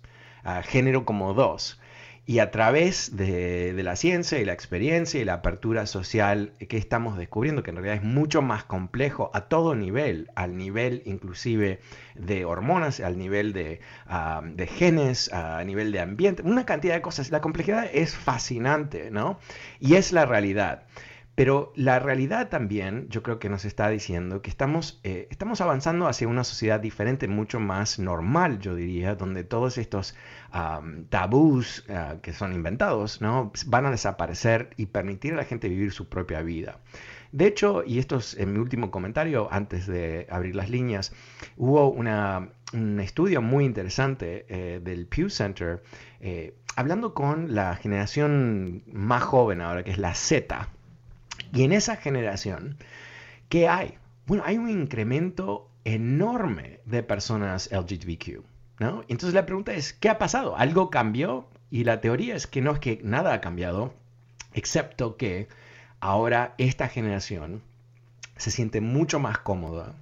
género 0.64 1.06
como 1.06 1.34
dos. 1.34 1.80
Y 2.28 2.40
a 2.40 2.52
través 2.52 3.18
de, 3.18 3.74
la 3.84 3.96
ciencia 3.96 4.40
y 4.40 4.46
la 4.46 4.54
experiencia 4.54 5.20
y 5.20 5.26
la 5.26 5.34
apertura 5.34 5.86
social 5.86 6.54
que 6.70 6.78
estamos 6.78 7.18
descubriendo, 7.18 7.64
que 7.64 7.72
en 7.72 7.78
realidad 7.78 7.96
es 7.98 8.04
mucho 8.04 8.42
más 8.42 8.64
complejo 8.64 9.32
a 9.34 9.50
todo 9.50 9.76
nivel, 9.76 10.30
al 10.36 10.56
nivel 10.56 11.02
inclusive 11.06 11.82
de 12.16 12.46
hormonas, 12.46 13.00
al 13.02 13.18
nivel 13.18 13.54
de, 13.54 13.82
ah, 14.06 14.42
de 14.46 14.68
genes, 14.68 15.34
a 15.34 15.64
nivel 15.64 15.92
de 15.92 16.00
ambiente, 16.00 16.44
una 16.44 16.66
cantidad 16.66 16.94
de 16.94 17.02
cosas. 17.02 17.32
La 17.32 17.42
complejidad 17.42 17.90
es 17.92 18.16
fascinante, 18.16 19.12
¿no? 19.12 19.40
Y 19.80 19.96
es 19.96 20.14
la 20.14 20.26
realidad. 20.26 20.84
Pero 21.34 21.72
la 21.76 21.98
realidad 22.00 22.50
también, 22.50 23.08
yo 23.10 23.24
creo 23.24 23.40
que 23.40 23.50
nos 23.50 23.64
está 23.64 23.88
diciendo 23.90 24.42
que 24.42 24.50
estamos, 24.50 25.00
eh, 25.04 25.28
estamos 25.32 25.62
avanzando 25.62 26.08
hacia 26.08 26.28
una 26.28 26.44
sociedad 26.44 26.80
diferente, 26.80 27.28
mucho 27.28 27.60
más 27.60 28.00
normal, 28.00 28.60
yo 28.60 28.76
diría, 28.76 29.16
donde 29.16 29.44
todos 29.44 29.78
estos 29.78 30.16
tabús 31.10 31.86
ah, 31.90 32.16
que 32.22 32.34
son 32.34 32.52
inventados 32.54 33.22
¿no? 33.22 33.54
van 33.68 33.86
a 33.86 33.92
desaparecer 33.92 34.72
y 34.76 34.88
permitir 34.88 35.34
a 35.34 35.38
la 35.38 35.46
gente 35.46 35.70
vivir 35.70 35.94
su 35.94 36.10
propia 36.10 36.42
vida. 36.42 36.80
De 37.32 37.48
hecho, 37.48 37.84
y 37.86 38.00
esto 38.00 38.18
es 38.18 38.36
en 38.38 38.52
mi 38.52 38.60
último 38.60 38.92
comentario 38.92 39.48
antes 39.52 39.88
de 39.88 40.28
abrir 40.30 40.56
las 40.56 40.70
líneas, 40.70 41.14
hubo 41.56 41.90
un 41.90 43.00
estudio 43.00 43.42
muy 43.42 43.64
interesante 43.64 44.46
eh, 44.50 44.82
del 44.84 45.08
Pew 45.08 45.30
Center 45.30 45.82
eh, 46.20 46.56
hablando 46.76 47.14
con 47.14 47.56
la 47.56 47.76
generación 47.76 48.84
más 48.92 49.24
joven 49.24 49.62
ahora, 49.62 49.84
que 49.84 49.92
es 49.92 49.98
la 49.98 50.14
Z, 50.14 50.68
y 51.54 51.64
en 51.64 51.74
esa 51.74 51.96
generación, 51.96 52.78
¿qué 53.50 53.68
hay? 53.68 53.98
Bueno, 54.26 54.44
hay 54.46 54.58
un 54.58 54.70
incremento 54.70 55.70
enorme 55.84 56.80
de 56.86 57.04
personas 57.04 57.70
LGBTQ. 57.72 58.44
¿no? 58.80 59.04
Entonces 59.08 59.34
la 59.34 59.46
pregunta 59.46 59.74
es, 59.74 59.94
¿qué 59.94 60.10
ha 60.10 60.18
pasado? 60.18 60.58
¿Algo 60.58 60.90
cambió? 60.90 61.48
Y 61.70 61.84
la 61.84 62.02
teoría 62.02 62.36
es 62.36 62.48
que 62.48 62.62
no 62.62 62.72
es 62.72 62.80
que 62.80 63.00
nada 63.04 63.34
ha 63.34 63.42
cambiado, 63.42 63.94
excepto 64.54 65.18
que 65.18 65.48
ahora 66.00 66.56
esta 66.58 66.88
generación 66.88 67.62
se 68.38 68.52
siente 68.52 68.82
mucho 68.82 69.20
más 69.20 69.38
cómoda 69.38 69.96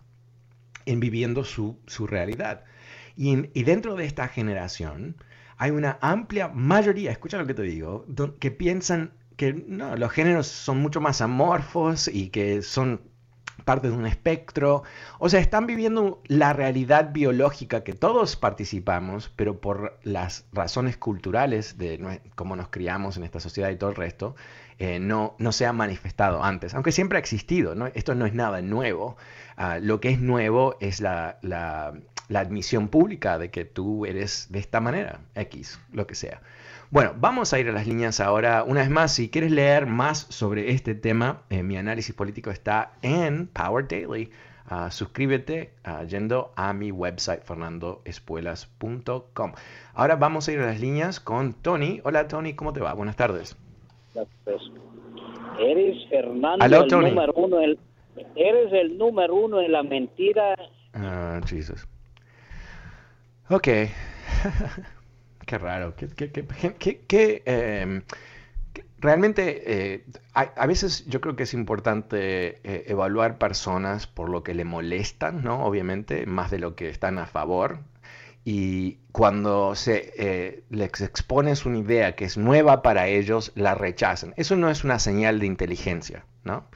en 0.86 1.00
viviendo 1.00 1.44
su, 1.44 1.78
realidad. 2.08 2.64
Y, 3.16 3.50
y, 3.54 3.64
dentro 3.64 3.96
de 3.96 4.06
esta 4.06 4.30
generación 4.30 5.18
hay 5.58 5.72
una 5.72 6.00
amplia 6.02 6.48
mayoría, 6.48 7.12
escucha 7.12 7.38
lo 7.38 7.46
que 7.46 7.54
te 7.54 7.64
digo, 7.64 8.06
que 8.40 8.50
piensan 8.50 9.12
que 9.40 9.54
no, 9.54 9.96
los 9.96 10.12
géneros 10.12 10.48
son 10.48 10.82
mucho 10.82 11.00
más 11.00 11.22
amorfos 11.22 12.10
y 12.10 12.28
que 12.28 12.62
son 12.62 13.00
parte 13.64 13.90
de 13.90 13.96
un 13.96 14.06
espectro. 14.06 14.84
O 15.18 15.30
sea, 15.30 15.40
están 15.40 15.66
viviendo 15.66 16.22
la 16.28 16.52
realidad 16.52 17.14
biológica 17.14 17.86
que 17.86 17.94
todos 17.94 18.36
participamos, 18.36 19.32
pero 19.38 19.62
por 19.62 19.98
las 20.04 20.46
razones 20.52 20.98
culturales 20.98 21.78
de 21.78 22.20
cómo 22.36 22.58
nos 22.58 22.68
criamos 22.68 23.16
en 23.16 23.24
esta 23.24 23.40
sociedad 23.40 23.70
y 23.70 23.78
todo 23.78 23.92
el 23.92 23.96
resto, 23.96 24.36
eh, 24.78 25.00
no, 25.00 25.36
no 25.40 25.54
se 25.54 25.66
ha 25.66 25.72
manifestado 25.72 26.44
antes, 26.44 26.74
aunque 26.74 26.92
siempre 26.92 27.18
ha 27.18 27.22
existido. 27.22 27.76
¿no? 27.76 27.88
Esto 27.88 28.16
no 28.16 28.26
es 28.26 28.34
nada 28.34 28.62
nuevo. 28.62 29.16
Ah, 29.56 29.80
lo 29.82 30.02
que 30.02 30.10
es 30.10 30.20
nuevo 30.20 30.76
es 30.82 31.00
la, 31.00 31.40
la, 31.42 31.94
la 32.28 32.40
admisión 32.42 32.90
pública 32.90 33.40
de 33.40 33.52
que 33.52 33.64
tú 33.64 34.06
eres 34.06 34.48
de 34.50 34.60
esta 34.60 34.82
manera, 34.82 35.22
X, 35.36 35.80
lo 35.94 36.08
que 36.08 36.16
sea. 36.16 36.42
Bueno, 36.92 37.14
vamos 37.18 37.54
a 37.54 37.60
ir 37.60 37.70
a 37.70 37.72
las 37.72 37.86
líneas 37.86 38.20
ahora. 38.20 38.64
Una 38.64 38.80
vez 38.80 38.90
más, 38.90 39.14
si 39.14 39.30
quieres 39.30 39.52
leer 39.52 39.86
más 39.86 40.26
sobre 40.30 40.72
este 40.72 40.96
tema, 40.96 41.44
eh, 41.52 41.62
mi 41.62 41.78
análisis 41.78 42.16
político 42.16 42.50
está 42.50 42.94
en 43.04 43.46
Power 43.46 43.88
Daily. 43.88 44.32
Ah, 44.68 44.90
suscríbete 44.90 45.74
uh, 45.86 46.04
yendo 46.08 46.52
a 46.56 46.74
mi 46.74 46.92
website 46.92 47.44
fernandoespuelas.com. 47.44 49.52
Ahora 49.94 50.16
vamos 50.16 50.48
a 50.48 50.52
ir 50.52 50.62
a 50.62 50.66
las 50.66 50.80
líneas 50.80 51.20
con 51.20 51.54
Tony. 51.54 52.02
Hola 52.04 52.28
Tony, 52.28 52.56
¿cómo 52.56 52.74
te 52.74 52.80
va? 52.80 52.94
Buenas 52.94 53.16
tardes. 53.16 53.56
Eres 55.60 56.08
Fernando 56.10 56.66
el 56.66 56.88
número 56.88 57.34
uno. 57.34 57.60
eres 58.36 58.74
el 58.74 58.98
número 58.98 59.36
uno 59.36 59.62
en 59.62 59.72
la 59.72 59.84
mentira. 59.84 60.56
Ah, 60.96 61.40
Jesus. 61.46 61.88
Ok. 63.48 63.68
Qué 65.50 65.58
raro. 65.58 65.96
Em, 67.46 68.04
realmente, 69.00 69.94
eh, 69.96 70.06
a, 70.36 70.68
veces 70.68 71.08
yo 71.08 71.22
creo 71.22 71.36
que 71.36 71.42
es 71.42 71.56
importante 71.56 72.60
eh, 72.64 72.84
evaluar 72.86 73.40
personas 73.40 74.06
por 74.06 74.30
lo 74.30 74.44
que 74.44 74.54
le 74.54 74.64
molestan, 74.64 75.44
¿no? 75.44 75.66
Obviamente, 75.66 76.28
más 76.28 76.52
de 76.52 76.60
lo 76.60 76.76
que 76.76 76.90
están 76.90 77.18
a 77.18 77.26
favor. 77.26 77.80
Y 78.46 79.00
cuando 79.12 79.74
se 79.74 80.14
eh, 80.18 80.64
les 80.70 81.02
expones 81.02 81.66
una 81.66 81.80
idea 81.80 82.16
que 82.16 82.26
es 82.26 82.38
nueva 82.38 82.84
para 82.84 83.08
ellos, 83.08 83.52
la 83.56 83.74
rechazan. 83.74 84.36
Eso 84.38 84.56
no 84.56 84.70
es 84.70 84.84
una 84.84 85.00
señal 85.00 85.40
de 85.40 85.48
inteligencia, 85.48 86.26
¿no? 86.44 86.68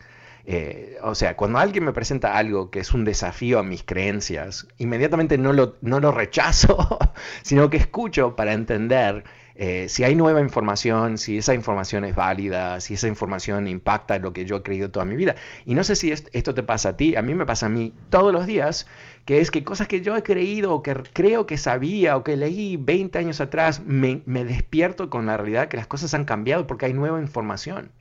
Eh, 0.46 0.98
o 1.02 1.16
sea, 1.16 1.38
cuando 1.38 1.60
alguien 1.60 1.86
me 1.86 1.94
presenta 1.94 2.38
algo 2.38 2.70
que 2.70 2.80
es 2.80 2.94
un 2.94 3.06
desafío 3.06 3.60
a 3.60 3.64
mis 3.64 3.84
creencias, 3.84 4.68
inmediatamente 4.78 5.38
no 5.38 5.54
lo, 5.54 5.78
no 5.82 6.00
lo 6.00 6.12
rechazo, 6.12 7.00
sino 7.44 7.70
que 7.70 7.78
escucho 7.78 8.36
para 8.36 8.54
entender 8.54 9.24
eh, 9.56 9.88
si 9.88 10.04
hay 10.04 10.16
nueva 10.16 10.42
información, 10.42 11.18
si 11.18 11.38
esa 11.38 11.54
información 11.54 12.04
es 12.06 12.16
válida, 12.16 12.82
si 12.82 12.96
esa 12.96 13.08
información 13.08 13.68
impacta 13.68 14.18
lo 14.20 14.34
que 14.34 14.46
yo 14.46 14.58
he 14.58 14.64
creído 14.64 14.92
toda 14.92 15.06
mi 15.06 15.16
vida. 15.16 15.36
Y 15.66 15.76
no 15.76 15.84
sé 15.84 15.96
si 15.96 16.12
esto 16.12 16.54
te 16.54 16.64
pasa 16.64 16.90
a 16.90 16.98
ti, 16.98 17.16
a 17.16 17.22
mí 17.22 17.34
me 17.36 17.46
pasa 17.46 17.68
a 17.68 17.70
mí 17.70 17.94
todos 18.10 18.34
los 18.34 18.46
días, 18.46 18.88
que 19.26 19.40
es 19.40 19.52
que 19.52 19.64
cosas 19.64 19.88
que 19.88 20.02
yo 20.02 20.18
he 20.18 20.24
creído 20.24 20.74
o 20.74 20.84
que 20.84 20.96
creo 21.14 21.46
que 21.46 21.58
sabía 21.58 22.18
o 22.18 22.24
que 22.24 22.36
leí 22.36 22.78
20 22.78 23.18
años 23.20 23.40
atrás, 23.42 23.82
me 23.86 24.44
despierto 24.46 25.10
con 25.10 25.26
la 25.28 25.38
realidad 25.38 25.68
que 25.70 25.78
las 25.78 25.88
cosas 25.88 26.14
han 26.14 26.26
cambiado 26.26 26.68
porque 26.68 26.88
hay 26.88 26.94
nueva 26.94 27.22
información. 27.22 27.92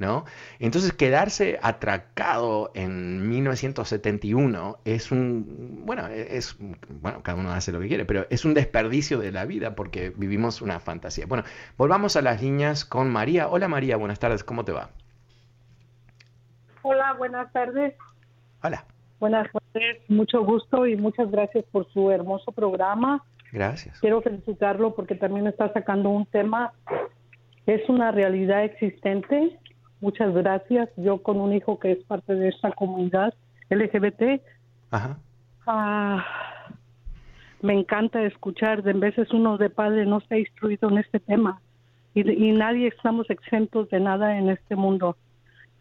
¿No? 0.00 0.24
Entonces 0.58 0.92
quedarse 0.92 1.58
atracado 1.62 2.72
en 2.74 3.28
1971 3.28 4.78
es 4.84 5.12
un, 5.12 5.82
bueno, 5.84 6.08
es, 6.08 6.56
bueno, 6.88 7.22
cada 7.22 7.38
uno 7.38 7.52
hace 7.52 7.70
lo 7.70 7.80
que 7.80 7.86
quiere, 7.86 8.06
pero 8.06 8.26
es 8.30 8.44
un 8.44 8.54
desperdicio 8.54 9.18
de 9.18 9.30
la 9.30 9.44
vida 9.44 9.76
porque 9.76 10.12
vivimos 10.16 10.62
una 10.62 10.80
fantasía. 10.80 11.26
Bueno, 11.26 11.44
volvamos 11.76 12.16
a 12.16 12.22
las 12.22 12.42
líneas 12.42 12.84
con 12.84 13.10
María. 13.10 13.48
Hola 13.48 13.68
María, 13.68 13.96
buenas 13.96 14.18
tardes, 14.18 14.42
¿cómo 14.42 14.64
te 14.64 14.72
va? 14.72 14.90
Hola, 16.82 17.12
buenas 17.12 17.52
tardes. 17.52 17.94
Hola. 18.62 18.84
Buenas 19.20 19.48
tardes, 19.52 19.98
mucho 20.08 20.42
gusto 20.42 20.86
y 20.86 20.96
muchas 20.96 21.30
gracias 21.30 21.66
por 21.70 21.86
su 21.92 22.10
hermoso 22.10 22.52
programa. 22.52 23.22
Gracias. 23.52 24.00
Quiero 24.00 24.22
felicitarlo 24.22 24.94
porque 24.94 25.14
también 25.14 25.46
está 25.46 25.70
sacando 25.74 26.08
un 26.08 26.24
tema, 26.24 26.72
es 27.66 27.86
una 27.90 28.12
realidad 28.12 28.64
existente 28.64 29.58
Muchas 30.00 30.34
gracias. 30.34 30.88
Yo 30.96 31.22
con 31.22 31.40
un 31.40 31.52
hijo 31.52 31.78
que 31.78 31.92
es 31.92 32.04
parte 32.04 32.34
de 32.34 32.48
esta 32.48 32.72
comunidad 32.72 33.34
LGBT. 33.68 34.42
Ajá. 34.90 35.18
Ah, 35.66 36.24
me 37.62 37.74
encanta 37.74 38.22
escuchar. 38.22 38.82
De 38.82 38.92
veces 38.92 39.30
uno 39.32 39.58
de 39.58 39.70
padre 39.70 40.06
no 40.06 40.18
está 40.18 40.38
instruido 40.38 40.88
en 40.88 40.98
este 40.98 41.20
tema 41.20 41.60
y, 42.14 42.28
y 42.30 42.52
nadie 42.52 42.88
estamos 42.88 43.28
exentos 43.30 43.88
de 43.90 44.00
nada 44.00 44.38
en 44.38 44.50
este 44.50 44.76
mundo. 44.76 45.16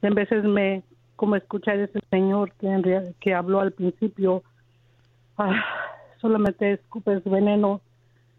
De 0.02 0.10
veces 0.10 0.44
me, 0.44 0.84
como 1.16 1.36
escuchar 1.36 1.80
a 1.80 1.84
ese 1.84 2.00
señor 2.10 2.54
que, 2.54 3.14
que 3.20 3.34
habló 3.34 3.60
al 3.60 3.72
principio, 3.72 4.44
ah, 5.38 5.64
solamente 6.22 6.74
escupes 6.74 7.24
veneno 7.24 7.82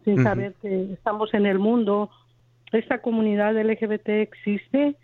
sin 0.03 0.23
saber 0.23 0.55
que 0.61 0.93
estamos 0.93 1.33
en 1.33 1.45
el 1.45 1.59
mundo. 1.59 2.09
Esta 2.71 3.01
comunidad 3.01 3.55
LGBT 3.55 4.09
existe. 4.09 4.95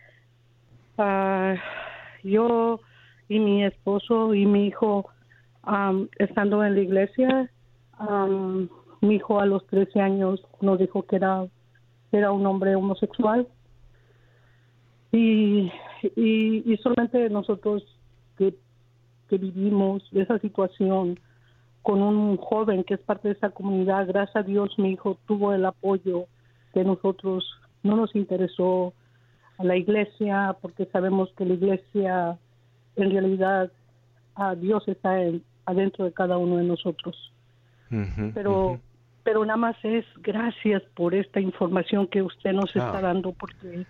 Ah, 0.98 1.56
yo 2.24 2.80
y 3.30 3.40
mi 3.40 3.64
esposo 3.64 4.34
y 4.34 4.46
mi 4.46 4.68
hijo 4.68 5.10
estando 6.18 6.64
en 6.64 6.76
la 6.76 6.82
iglesia, 6.82 7.52
mi 9.02 9.16
hijo 9.16 9.40
a 9.40 9.46
los 9.46 9.66
13 9.68 10.00
años 10.00 10.42
nos 10.62 10.80
dijo 10.80 11.04
que 11.04 11.18
era, 11.18 11.46
era 12.12 12.32
un 12.32 12.46
hombre 12.46 12.76
homosexual. 12.76 13.48
Y, 15.12 15.72
y, 16.16 16.78
solamente 16.84 17.30
nosotros 17.30 17.84
que, 18.38 18.54
que 19.30 19.38
vivimos 19.38 20.04
esa 20.14 20.38
situación 20.40 21.20
con 21.82 22.02
un 22.02 22.38
joven 22.38 22.84
que 22.84 22.96
es 22.96 23.00
parte 23.00 23.30
de 23.30 23.34
esa 23.36 23.50
comunidad, 23.50 24.08
gracias 24.08 24.36
a 24.36 24.44
Dios 24.44 24.78
mi 24.78 24.92
hijo 24.92 25.18
tuvo 25.26 25.54
el 25.54 25.66
apoyo 25.66 26.26
de 26.74 26.84
nosotros, 26.84 27.46
no 27.84 27.96
nos 27.96 28.14
interesó 28.16 28.94
a 29.58 29.64
la 29.64 29.76
iglesia 29.76 30.56
porque 30.62 30.86
sabemos 30.92 31.30
que 31.38 31.46
la 31.46 31.54
iglesia 31.54 32.38
en 32.96 33.12
realidad 33.12 33.72
a 34.36 34.56
Dios 34.56 34.88
está 34.88 35.22
en, 35.22 35.44
adentro 35.66 36.06
de 36.06 36.14
cada 36.14 36.38
uno 36.38 36.58
de 36.58 36.64
nosotros. 36.64 37.34
pero, 38.34 38.80
pero 39.24 39.46
nada 39.46 39.58
más 39.58 39.76
es 39.84 40.06
gracias 40.22 40.84
por 40.96 41.14
esta 41.14 41.40
información 41.40 42.08
que 42.08 42.22
usted 42.22 42.54
nos 42.54 42.70
está 42.76 43.02
dando, 43.02 43.34
porque 43.34 43.86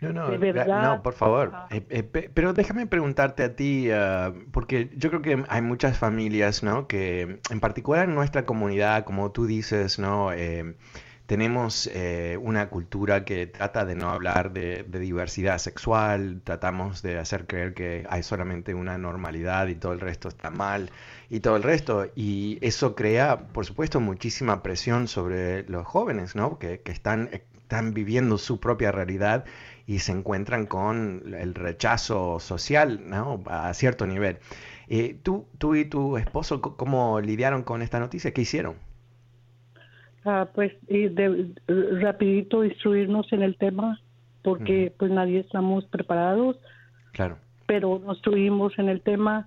no, 0.00 0.12
no, 0.12 0.30
de 0.30 0.38
verdad, 0.38 0.82
no, 0.82 1.02
por 1.02 1.14
favor. 1.14 1.52
Eh, 1.70 1.82
eh, 1.88 2.02
pero 2.02 2.52
déjame 2.52 2.86
preguntarte 2.86 3.42
a 3.42 3.56
ti, 3.56 3.90
ah, 3.90 4.32
porque 4.52 4.90
yo 4.96 5.08
creo 5.08 5.22
que 5.22 5.44
hay 5.48 5.62
muchas 5.62 5.98
familias, 5.98 6.62
¿no? 6.62 6.86
Que 6.86 7.40
en 7.50 7.60
particular 7.60 8.08
en 8.08 8.14
nuestra 8.14 8.44
comunidad, 8.44 9.04
como 9.04 9.32
tú 9.32 9.46
dices, 9.46 9.98
¿no? 9.98 10.32
Eh, 10.32 10.76
tenemos 11.26 11.90
eh, 11.92 12.38
una 12.40 12.68
cultura 12.68 13.24
que 13.24 13.46
trata 13.46 13.84
de 13.84 13.96
no 13.96 14.10
hablar 14.10 14.52
de, 14.52 14.84
diversidad 14.84 15.58
sexual, 15.58 16.40
tratamos 16.44 17.02
de 17.02 17.18
hacer 17.18 17.46
creer 17.46 17.74
que 17.74 18.06
hay 18.08 18.22
solamente 18.22 18.74
una 18.74 18.96
normalidad 18.96 19.66
y 19.66 19.74
todo 19.74 19.92
el 19.92 20.00
resto 20.00 20.28
está 20.28 20.50
mal 20.50 20.90
y 21.28 21.40
todo 21.40 21.56
el 21.56 21.62
resto. 21.64 22.06
Y 22.14 22.58
eso 22.62 22.94
crea, 22.94 23.48
por 23.48 23.66
supuesto, 23.66 24.00
muchísima 24.00 24.62
presión 24.62 25.08
sobre 25.08 25.64
los 25.68 25.86
jóvenes, 25.86 26.36
¿no? 26.36 26.58
Que, 26.58 26.80
están, 26.86 27.28
están 27.32 27.92
viviendo 27.92 28.38
su 28.38 28.60
propia 28.60 28.92
realidad 28.92 29.44
y 29.86 29.98
se 30.00 30.12
encuentran 30.12 30.66
con 30.66 31.34
el 31.36 31.54
rechazo 31.54 32.38
social, 32.40 33.02
¿no? 33.08 33.42
A 33.46 33.74
cierto 33.74 34.06
nivel. 34.06 34.38
Eh, 34.88 35.18
¿tú, 35.22 35.46
¿Tú 35.58 35.74
y 35.74 35.84
tu 35.84 36.16
esposo 36.18 36.60
cómo 36.60 37.20
lidiaron 37.20 37.64
con 37.64 37.82
esta 37.82 37.98
noticia? 37.98 38.32
¿Qué 38.32 38.42
hicieron? 38.42 38.85
Ah, 40.28 40.48
pues 40.52 40.72
y 40.88 41.06
de, 41.06 41.54
rapidito 41.68 42.64
instruirnos 42.64 43.32
en 43.32 43.42
el 43.44 43.56
tema 43.56 44.00
porque 44.42 44.92
pues 44.98 45.12
nadie 45.12 45.38
estamos 45.38 45.84
preparados. 45.86 46.56
Claro. 47.12 47.38
Pero 47.66 48.00
nos 48.04 48.16
instruimos 48.16 48.76
en 48.78 48.88
el 48.88 49.02
tema. 49.02 49.46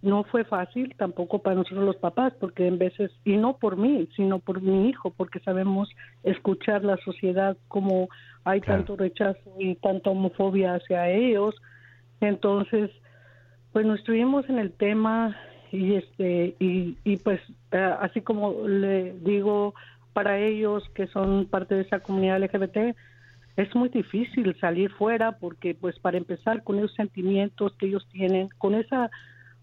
No 0.00 0.22
fue 0.22 0.44
fácil 0.44 0.94
tampoco 0.96 1.40
para 1.40 1.56
nosotros 1.56 1.84
los 1.84 1.96
papás 1.96 2.32
porque 2.38 2.68
en 2.68 2.78
veces, 2.78 3.10
y 3.24 3.36
no 3.36 3.56
por 3.56 3.76
mí, 3.76 4.08
sino 4.14 4.38
por 4.38 4.60
mi 4.60 4.88
hijo, 4.88 5.10
porque 5.10 5.40
sabemos 5.40 5.88
escuchar 6.22 6.84
la 6.84 6.96
sociedad 6.98 7.56
como 7.66 8.08
hay 8.44 8.60
tanto 8.60 8.96
rechazo 8.96 9.56
y 9.58 9.74
tanta 9.76 10.10
homofobia 10.10 10.74
hacia 10.74 11.08
ellos. 11.10 11.56
Entonces, 12.20 12.90
pues 13.72 13.86
nos 13.86 13.98
instruimos 13.98 14.48
en 14.48 14.58
el 14.58 14.72
tema 14.72 15.36
y 15.72 15.94
este 15.94 16.54
y, 16.60 16.96
y 17.02 17.16
pues 17.16 17.40
así 17.70 18.20
como 18.20 18.68
le 18.68 19.14
digo 19.20 19.74
para 20.12 20.38
ellos 20.38 20.82
que 20.94 21.06
son 21.08 21.46
parte 21.46 21.74
de 21.74 21.82
esa 21.82 22.00
comunidad 22.00 22.42
LGBT 22.42 22.96
es 23.56 23.74
muy 23.74 23.88
difícil 23.88 24.56
salir 24.60 24.90
fuera 24.92 25.32
porque 25.32 25.74
pues 25.74 25.98
para 25.98 26.16
empezar 26.16 26.62
con 26.62 26.78
esos 26.78 26.94
sentimientos 26.94 27.74
que 27.78 27.86
ellos 27.86 28.06
tienen, 28.10 28.48
con 28.58 28.74
esa 28.74 29.10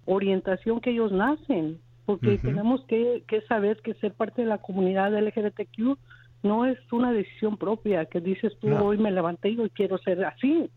orientación 0.06 0.80
que 0.80 0.92
ellos 0.92 1.12
nacen, 1.12 1.80
porque 2.06 2.38
tenemos 2.40 2.84
que, 2.86 3.24
saber 3.48 3.78
que 3.82 3.94
ser 3.96 4.14
parte 4.14 4.42
de 4.42 4.48
la 4.48 4.58
comunidad 4.58 5.14
LGBTQ 5.14 5.98
no 6.42 6.66
es 6.66 6.78
una 6.92 7.12
decisión 7.12 7.58
propia, 7.58 8.06
que 8.06 8.20
dices 8.20 8.58
tú 8.60 8.74
hoy 8.76 8.98
me 8.98 9.12
levanté 9.12 9.50
y 9.50 9.60
hoy 9.60 9.70
quiero 9.70 9.98
ser 10.00 10.24
así, 10.26 10.70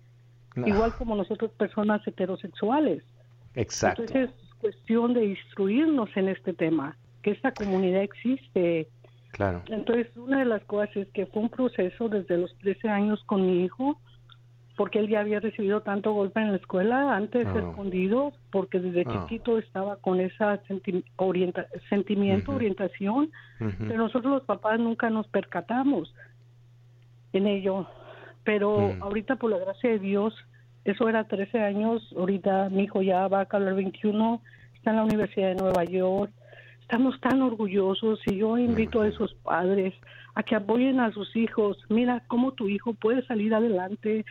igual 0.56 0.94
como 0.96 1.14
nosotros 1.14 1.50
personas 1.52 2.06
heterosexuales. 2.06 3.02
Exacto. 3.54 4.02
Entonces 4.02 4.30
es 4.42 4.54
cuestión 4.56 5.14
de 5.14 5.26
instruirnos 5.26 6.10
en 6.16 6.28
este 6.28 6.52
tema, 6.52 6.96
que 7.22 7.30
esta 7.30 7.52
comunidad 7.52 8.02
existe, 8.02 8.88
Claro. 9.32 9.62
Entonces, 9.66 10.14
una 10.16 10.40
de 10.40 10.44
las 10.44 10.62
cosas 10.64 10.94
es 10.94 11.08
que 11.08 11.26
fue 11.26 11.42
un 11.42 11.48
proceso 11.48 12.08
desde 12.08 12.36
los 12.38 12.56
13 12.58 12.88
años 12.88 13.22
con 13.24 13.46
mi 13.46 13.64
hijo, 13.64 13.98
porque 14.76 14.98
él 14.98 15.08
ya 15.08 15.20
había 15.20 15.40
recibido 15.40 15.80
tanto 15.80 16.12
golpe 16.12 16.40
en 16.40 16.52
la 16.52 16.58
escuela, 16.58 17.16
antes 17.16 17.46
oh. 17.46 17.58
escondido, 17.58 18.32
porque 18.50 18.78
desde 18.78 19.04
oh. 19.06 19.12
chiquito 19.12 19.58
estaba 19.58 19.96
con 19.96 20.20
esa 20.20 20.60
sentimiento, 21.88 22.52
orientación, 22.52 23.30
pero 23.58 23.96
nosotros 23.96 24.32
los 24.32 24.42
papás 24.44 24.78
nunca 24.78 25.08
nos 25.10 25.26
percatamos 25.28 26.14
en 27.32 27.46
ello. 27.46 27.86
Pero 28.44 28.94
mm. 28.94 29.02
ahorita, 29.02 29.36
por 29.36 29.50
la 29.50 29.58
gracia 29.58 29.90
de 29.90 29.98
Dios, 29.98 30.34
eso 30.84 31.08
era 31.08 31.24
13 31.24 31.60
años, 31.60 32.02
ahorita 32.16 32.68
mi 32.70 32.84
hijo 32.84 33.02
ya 33.02 33.28
va 33.28 33.38
a 33.38 33.42
acabar 33.42 33.74
21, 33.74 34.42
está 34.74 34.90
en 34.90 34.96
la 34.96 35.04
Universidad 35.04 35.48
de 35.48 35.54
Nueva 35.54 35.84
York, 35.84 36.32
estamos 36.82 37.18
tan 37.20 37.40
orgullosos 37.42 38.20
y 38.26 38.36
yo 38.36 38.58
invito 38.58 39.00
a 39.00 39.08
esos 39.08 39.34
padres 39.34 39.94
a 40.34 40.42
que 40.42 40.54
apoyen 40.54 41.00
a 41.00 41.12
sus 41.12 41.34
hijos. 41.36 41.78
Mira 41.88 42.22
cómo 42.28 42.52
tu 42.52 42.68
hijo 42.68 42.92
puede 42.94 43.24
salir 43.26 43.54
adelante 43.54 44.24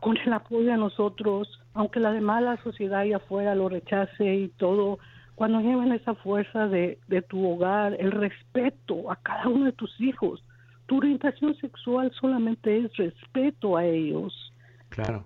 con 0.00 0.16
el 0.16 0.32
apoyo 0.32 0.70
de 0.70 0.76
nosotros, 0.76 1.60
aunque 1.74 2.00
la 2.00 2.12
demás 2.12 2.42
la 2.42 2.62
sociedad 2.62 3.00
allá 3.00 3.16
afuera 3.16 3.54
lo 3.54 3.68
rechace 3.68 4.34
y 4.34 4.48
todo. 4.48 4.98
Cuando 5.34 5.60
lleven 5.60 5.92
esa 5.92 6.14
fuerza 6.14 6.66
de, 6.66 6.98
de 7.06 7.22
tu 7.22 7.48
hogar, 7.48 7.96
el 7.98 8.10
respeto 8.10 9.10
a 9.10 9.16
cada 9.16 9.48
uno 9.48 9.66
de 9.66 9.72
tus 9.72 10.00
hijos, 10.00 10.42
tu 10.86 10.96
orientación 10.96 11.54
sexual 11.56 12.10
solamente 12.18 12.78
es 12.78 12.96
respeto 12.96 13.76
a 13.76 13.84
ellos. 13.84 14.52
Claro. 14.88 15.24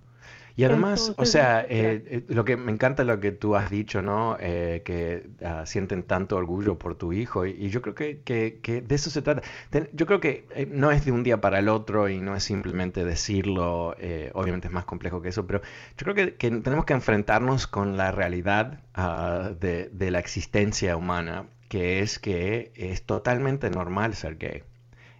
Y 0.54 0.64
además, 0.64 1.14
o 1.16 1.24
sea, 1.24 1.62
eh, 1.62 2.04
eh, 2.06 2.24
lo 2.28 2.44
que 2.44 2.56
me 2.56 2.72
encanta 2.72 3.04
lo 3.04 3.18
que 3.20 3.32
tú 3.32 3.56
has 3.56 3.70
dicho, 3.70 4.02
¿no? 4.02 4.36
Eh, 4.38 4.82
que 4.84 5.30
ah, 5.44 5.64
sienten 5.64 6.02
tanto 6.02 6.36
orgullo 6.36 6.78
por 6.78 6.94
tu 6.96 7.12
hijo 7.12 7.46
y, 7.46 7.70
yo 7.70 7.80
creo 7.80 7.94
que, 7.94 8.20
que, 8.22 8.82
de 8.82 8.94
eso 8.94 9.08
se 9.08 9.22
trata. 9.22 9.42
yo 9.92 10.06
creo 10.06 10.20
que 10.20 10.68
no 10.70 10.90
es 10.90 11.04
de 11.04 11.12
un 11.12 11.22
día 11.22 11.40
para 11.40 11.58
el 11.58 11.68
otro 11.68 12.08
y 12.08 12.20
no 12.20 12.36
es 12.36 12.44
simplemente 12.44 13.04
decirlo, 13.04 13.96
obviamente 14.34 14.68
es 14.68 14.72
más 14.72 14.84
complejo 14.84 15.22
que 15.22 15.30
eso, 15.30 15.46
pero 15.46 15.62
yo 15.96 16.12
creo 16.12 16.14
que, 16.14 16.50
tenemos 16.50 16.84
que 16.84 16.92
enfrentarnos 16.92 17.66
con 17.66 17.96
la 17.96 18.10
realidad 18.12 18.80
ah, 18.94 19.52
de, 19.58 19.88
de 19.90 20.10
la 20.10 20.18
existencia 20.18 20.96
humana, 20.96 21.46
que 21.68 22.00
es 22.00 22.18
que 22.18 22.72
es 22.74 23.04
totalmente 23.04 23.70
normal 23.70 24.14
ser 24.14 24.36
gay, 24.36 24.64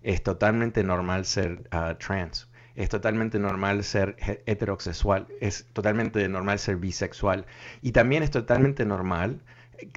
es 0.02 0.22
totalmente 0.22 0.84
normal 0.84 1.24
ser 1.24 1.62
ah, 1.70 1.96
trans 1.98 2.48
es 2.76 2.88
totalmente 2.88 3.38
normal 3.38 3.84
ser 3.84 4.16
heterosexual, 4.46 5.26
es 5.40 5.66
totalmente 5.72 6.28
normal 6.28 6.58
ser 6.58 6.76
bisexual 6.76 7.46
y 7.80 7.92
también 7.92 8.22
es 8.22 8.30
totalmente 8.30 8.84
normal 8.84 9.40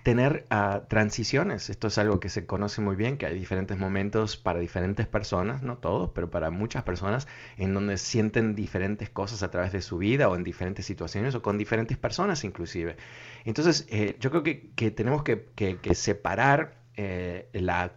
tener 0.04 0.46
ah, 0.50 0.84
transiciones. 0.88 1.70
Esto 1.70 1.88
es 1.88 1.98
algo 1.98 2.20
que 2.20 2.30
se 2.30 2.46
conoce 2.46 2.82
muy 2.82 2.96
bien, 2.96 3.18
que 3.18 3.26
hay 3.26 3.38
diferentes 3.38 3.78
momentos 3.78 4.38
para 4.38 4.60
diferentes 4.60 5.08
personas, 5.08 5.62
no 5.62 5.78
todos, 5.78 6.12
pero 6.14 6.30
para 6.30 6.50
muchas 6.50 6.84
personas, 6.84 7.28
en 7.58 7.74
donde 7.74 7.98
sienten 7.98 8.56
diferentes 8.56 9.10
cosas 9.10 9.44
a 9.44 9.52
través 9.52 9.72
de 9.72 9.82
su 9.82 9.98
vida 9.98 10.30
o 10.30 10.36
en 10.36 10.44
diferentes 10.44 10.86
situaciones 10.86 11.36
o 11.36 11.42
con 11.42 11.58
diferentes 11.58 11.98
personas 11.98 12.44
inclusive. 12.44 12.98
Entonces, 13.44 13.86
eh, 13.90 14.16
yo 14.20 14.32
creo 14.32 14.44
que, 14.44 14.92
tenemos 14.92 15.24
que, 15.24 15.76
separar 15.94 16.76
eh, 16.98 17.50
la, 17.54 17.92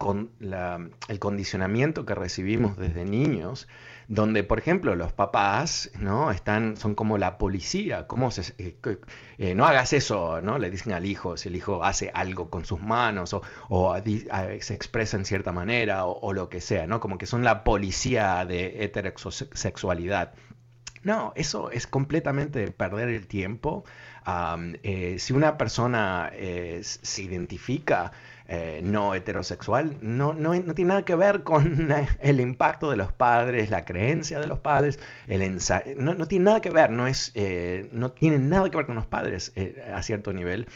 el 1.08 1.18
condicionamiento 1.18 2.04
que 2.04 2.14
recibimos 2.14 2.76
desde 2.76 3.04
niños 3.04 3.68
donde, 4.08 4.42
por 4.42 4.58
ejemplo, 4.58 4.96
los 4.96 5.12
papás, 5.12 5.90
¿no? 6.00 6.30
Están, 6.30 6.78
son 6.78 6.94
como 6.94 7.18
la 7.18 7.36
policía, 7.36 8.06
¿cómo 8.06 8.30
eh, 8.56 8.76
eh, 9.36 9.54
no 9.54 9.66
hagas 9.66 9.92
eso, 9.92 10.40
¿no? 10.40 10.58
Le 10.58 10.70
dicen 10.70 10.94
al 10.94 11.04
hijo, 11.04 11.36
si 11.36 11.50
el 11.50 11.56
hijo 11.56 11.84
hace 11.84 12.10
algo 12.14 12.48
con 12.48 12.64
sus 12.64 12.80
manos 12.80 13.34
o, 13.68 13.96
se 14.60 14.74
expresa 14.74 15.18
en 15.18 15.26
cierta 15.26 15.52
manera 15.52 16.06
o, 16.06 16.32
lo 16.32 16.48
que 16.48 16.62
sea, 16.62 16.86
¿no? 16.86 17.00
Como 17.00 17.18
que 17.18 17.26
son 17.26 17.44
la 17.44 17.64
policía 17.64 18.46
de 18.46 18.82
heterosexualidad. 18.82 20.32
No, 21.02 21.32
eso 21.36 21.70
es 21.70 21.86
completamente 21.86 22.70
perder 22.72 23.10
el 23.10 23.26
tiempo. 23.26 23.84
Eh, 24.82 25.16
si 25.18 25.32
una 25.34 25.58
persona 25.58 26.32
se 26.80 27.22
identifica 27.22 28.12
eh, 28.48 28.80
no 28.82 29.14
heterosexual, 29.14 29.98
no, 30.00 30.32
no, 30.32 30.54
no, 30.54 30.74
tiene 30.74 30.88
nada 30.88 31.04
que 31.04 31.14
ver 31.14 31.42
con 31.42 31.88
el 32.20 32.40
impacto 32.40 32.90
de 32.90 32.96
los 32.96 33.12
padres, 33.12 33.70
la 33.70 33.84
creencia 33.84 34.40
de 34.40 34.46
los 34.46 34.58
padres, 34.58 34.98
el 35.26 35.58
no, 35.96 36.14
no, 36.14 36.26
tiene 36.26 36.46
nada 36.46 36.60
que 36.60 36.70
ver, 36.70 36.90
no, 36.90 37.06
es, 37.06 37.32
no 37.92 38.12
tiene 38.12 38.38
nada 38.38 38.68
que 38.70 38.76
ver 38.76 38.86
con 38.86 38.96
los 38.96 39.06
padres 39.06 39.52
a 39.92 40.02
cierto 40.02 40.32
nivel 40.32 40.66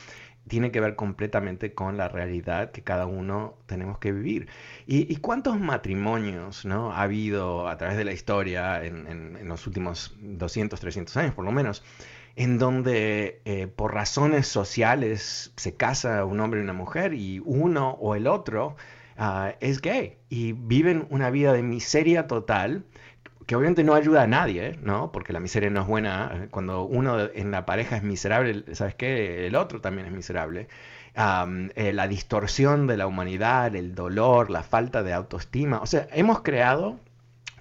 tiene 0.49 0.73
que 0.73 0.81
ver 0.81 0.97
completamente 0.97 1.73
con 1.75 1.97
la 1.97 2.09
realidad 2.09 2.73
que 2.73 2.83
cada 2.83 3.07
uno 3.07 3.59
tenemos 3.67 3.99
que 3.99 4.13
vivir. 4.13 4.49
¿Y, 4.87 5.17
cuántos 5.17 5.59
matrimonios 5.61 6.65
¿no? 6.65 6.93
ha 6.93 7.03
habido 7.03 7.69
a 7.69 7.77
través 7.77 7.97
de 7.97 8.05
la 8.05 8.13
historia 8.13 8.85
en, 8.85 9.49
los 9.49 9.67
últimos 9.67 10.17
200, 10.21 10.81
300 10.81 11.17
años 11.17 11.35
por 11.35 11.45
lo 11.45 11.53
menos, 11.53 11.85
en 12.37 12.59
donde 12.59 13.41
eh, 13.45 13.67
por 13.67 13.95
razones 13.95 14.47
sociales 14.47 15.53
se 15.57 15.75
casa 15.75 16.25
un 16.25 16.41
hombre 16.41 16.61
y 16.61 16.63
una 16.65 16.73
mujer 16.73 17.15
y 17.15 17.41
uno 17.45 17.91
o 18.01 18.15
el 18.15 18.27
otro 18.27 18.77
ah, 19.17 19.55
es 19.61 19.81
gay 19.81 20.17
y 20.29 20.53
viven 20.53 21.07
una 21.11 21.31
vida 21.31 21.53
de 21.53 21.63
miseria 21.63 22.27
total? 22.27 22.85
que 23.47 23.57
obviamente 23.57 23.83
no 23.83 23.95
ayuda 23.95 24.23
a 24.23 24.27
nadie, 24.27 24.79
¿no? 24.83 25.11
Porque 25.11 25.33
la 25.33 25.41
miseria 25.41 25.69
no 25.69 25.81
es 25.83 25.87
buena. 25.87 26.47
Cuando 26.51 26.85
uno 26.85 27.19
en 27.35 27.51
la 27.51 27.67
pareja 27.67 27.97
es 27.97 28.03
miserable, 28.03 28.65
¿sabes 28.75 28.95
qué? 28.95 29.47
El 29.47 29.57
otro 29.57 29.81
también 29.81 30.07
es 30.07 30.13
miserable. 30.13 30.69
Eh, 31.15 31.93
la 31.93 32.09
distorsión 32.09 32.87
de 32.87 32.97
la 32.97 33.07
humanidad, 33.07 33.75
el 33.77 33.95
dolor, 33.95 34.51
la 34.51 34.63
falta 34.63 35.03
de 35.03 35.13
autoestima. 35.13 35.81
O 35.81 35.87
sea, 35.87 36.07
hemos 36.13 36.43
creado 36.43 36.99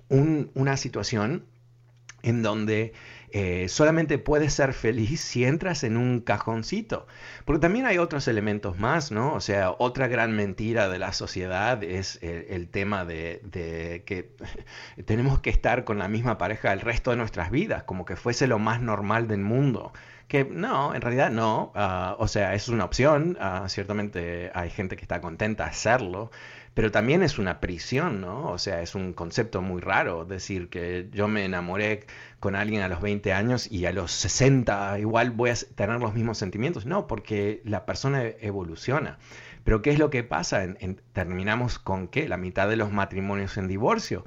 una 0.10 0.78
situación 0.78 1.46
en 2.24 2.44
donde 2.44 2.94
eh, 3.34 3.68
solamente 3.70 4.18
puedes 4.18 4.54
ser 4.54 4.74
feliz 4.74 5.22
si 5.22 5.46
entras 5.46 5.84
en 5.84 5.98
un 5.98 6.20
cajoncito. 6.20 7.08
Porque 7.46 7.60
también 7.60 7.86
hay 7.86 7.98
otros 7.98 8.28
elementos 8.28 8.78
más, 8.78 9.12
¿no? 9.12 9.34
O 9.34 9.42
sea, 9.42 9.72
otra 9.78 10.08
gran 10.08 10.36
mentira 10.36 10.90
de 10.90 11.00
la 11.00 11.14
sociedad 11.14 11.84
es 11.84 12.20
el, 12.22 12.68
tema 12.70 13.06
de, 13.06 13.42
que 14.06 14.32
tenemos 15.06 15.40
que 15.40 15.50
estar 15.50 15.84
con 15.84 15.98
la 16.00 16.08
misma 16.08 16.38
pareja 16.38 16.74
el 16.74 16.82
resto 16.82 17.12
de 17.12 17.18
nuestras 17.18 17.52
vidas, 17.52 17.84
como 17.84 18.06
que 18.06 18.16
fuese 18.16 18.48
lo 18.48 18.60
más 18.60 18.82
normal 18.82 19.28
del 19.28 19.42
mundo 19.42 19.94
que 20.32 20.46
no, 20.46 20.96
en 20.96 21.02
realidad 21.02 21.30
no. 21.30 21.74
Ah, 21.76 22.16
o 22.18 22.28
sea, 22.28 22.56
es 22.56 22.70
una 22.70 22.86
opción. 22.86 23.38
Ah, 23.42 23.66
ciertamente 23.68 24.50
hay 24.54 24.70
gente 24.70 24.96
que 24.96 25.02
está 25.02 25.20
contenta 25.20 25.66
de 25.66 25.70
hacerlo 25.72 26.32
pero 26.74 26.92
también 26.92 27.22
es 27.22 27.38
una 27.38 27.60
prisión, 27.60 28.22
¿no? 28.22 28.50
O 28.50 28.58
sea, 28.58 28.82
es 28.82 28.96
un 28.96 29.14
concepto 29.14 29.62
muy 29.62 29.82
raro 29.82 30.24
decir 30.26 30.70
que 30.70 31.10
yo 31.12 31.28
me 31.28 31.44
enamoré 31.44 32.06
con 32.40 32.56
alguien 32.56 32.82
a 32.82 32.88
los 32.88 33.02
20 33.02 33.34
años 33.34 33.70
y 33.70 33.86
a 33.86 33.92
los 33.92 34.12
60 34.12 35.00
igual 35.00 35.32
voy 35.32 35.50
a 35.50 35.56
tener 35.76 36.00
los 36.00 36.14
mismos 36.14 36.38
sentimientos. 36.38 36.86
No, 36.86 37.08
porque 37.08 37.62
la 37.66 37.86
persona 37.86 38.24
evoluciona. 38.24 39.20
Pero 39.64 39.82
¿qué 39.82 39.92
es 39.92 40.00
lo 40.00 40.10
que 40.10 40.24
pasa? 40.24 40.66
terminamos 41.14 41.78
con 41.78 42.08
qué? 42.08 42.28
La 42.30 42.38
mitad 42.38 42.70
de 42.70 42.78
los 42.78 42.92
matrimonios 42.92 43.58
en 43.58 43.68
divorcio. 43.68 44.26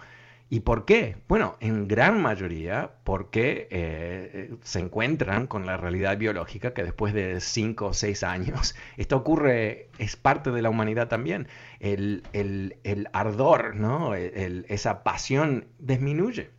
¿Y 0.55 0.61
por 0.61 0.85
qué? 0.85 1.17
Bueno, 1.27 1.57
en 1.59 1.88
gran 1.88 2.23
mayoría 2.23 2.93
porque 3.03 3.67
eh, 3.73 4.55
se 4.62 4.79
encuentran 4.79 5.49
con 5.49 5.67
la 5.67 5.77
realidad 5.77 6.17
biológica 6.17 6.73
que 6.73 6.85
después 6.85 7.12
de 7.12 7.40
cinco 7.40 7.87
o 7.87 7.93
seis 7.93 8.23
años, 8.23 8.77
esto 8.97 9.17
ocurre, 9.17 9.88
es 9.99 10.14
parte 10.14 10.53
de 10.53 10.62
la 10.62 10.71
humanidad 10.71 11.09
también, 11.09 11.49
el, 11.81 12.23
ardor, 13.12 13.75
¿no? 13.75 14.14
esa 14.14 15.03
pasión 15.03 15.67
disminuye 15.81 16.51